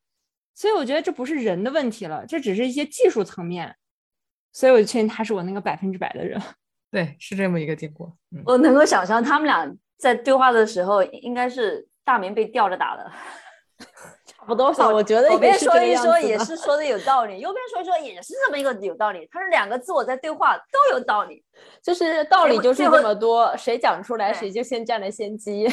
[0.55, 3.75] 所以我觉得这不是人的问题了，这只是一些技术层面。
[4.53, 6.41] 所以我就确定他是我那个百分之百的人。
[6.91, 8.17] 对，是这么一个结果。
[8.47, 9.69] 我能够想象他们俩
[9.99, 13.13] 在对话的时候，应该是大明被吊着打的。
[14.49, 19.29] 不多少，我觉得左边说一说也是说的有道理，右边说一说也是这么一个有道理。
[19.31, 21.45] 他是两个自我在对话，都有道理，
[21.83, 25.69] 就是道理就是这么多，谁讲出来谁就先占了先机。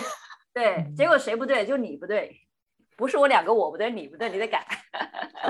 [0.54, 2.36] 对，结果谁不对，就你不对，
[2.98, 4.68] 不是我两个我不对，你不对，你得改，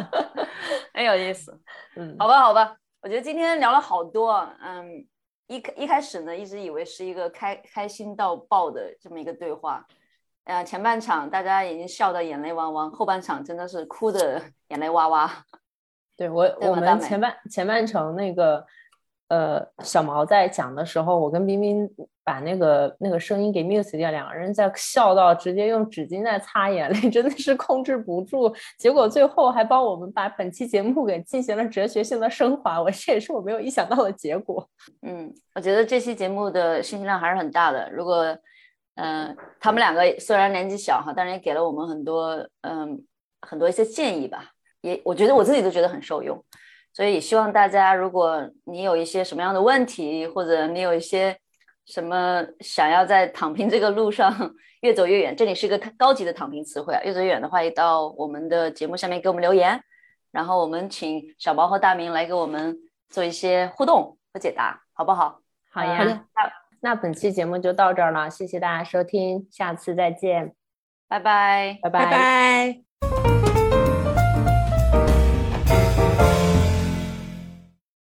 [0.94, 1.60] 很有意思。
[1.96, 5.04] 嗯，好吧，好吧，我觉得今天聊了好多，嗯，
[5.48, 9.84] 一开一开始呢，一直以为是一个开开心到爆的这么一个对话。
[10.46, 15.32] 呃，前半场大家已经笑得眼泪汪汪，后半场真的是哭的 眼泪哇哇。
[16.16, 18.66] 对我，我 们前半前半程那个，
[19.28, 21.90] 呃，小毛在讲的时候，我跟冰冰
[22.24, 28.54] 把那个那个声音给 mute 掉，两个人在笑到直接用纸巾在擦眼泪，真的是控制不住。
[28.78, 34.68] 结果最后还帮我们把本期节目给进行了哲学性的升华，我 这也是我没有意想到的结果。
[35.02, 37.92] 嗯，我觉得这期节目的信息量还是很大的。
[37.92, 38.38] 如果
[38.96, 43.06] 嗯，他们两个虽然年纪小哈，但是也给了我们很多嗯
[43.42, 46.44] 很多一些建议吧，也我觉得我自己都觉得很受用，
[46.94, 51.38] 所以也希望大家，如果你有一些什么样的问题，或者你有一些
[51.86, 54.34] 什么想要在躺平这个路上
[54.82, 59.80] 越走越远，这里是一个高级的躺平词汇啊，越走越远的话，也到我们的节目下面给我们留言，
[60.32, 62.78] 然后我们请小毛和大明来给我们
[63.10, 65.42] 做一些互动和解答，好不好？
[65.70, 66.52] 好呀，好的那
[66.86, 70.54] 那本期节目就到这儿了，谢谢大家收听，下次再见，
[71.08, 71.80] 拜拜。
[71.82, 72.85] 拜拜拜。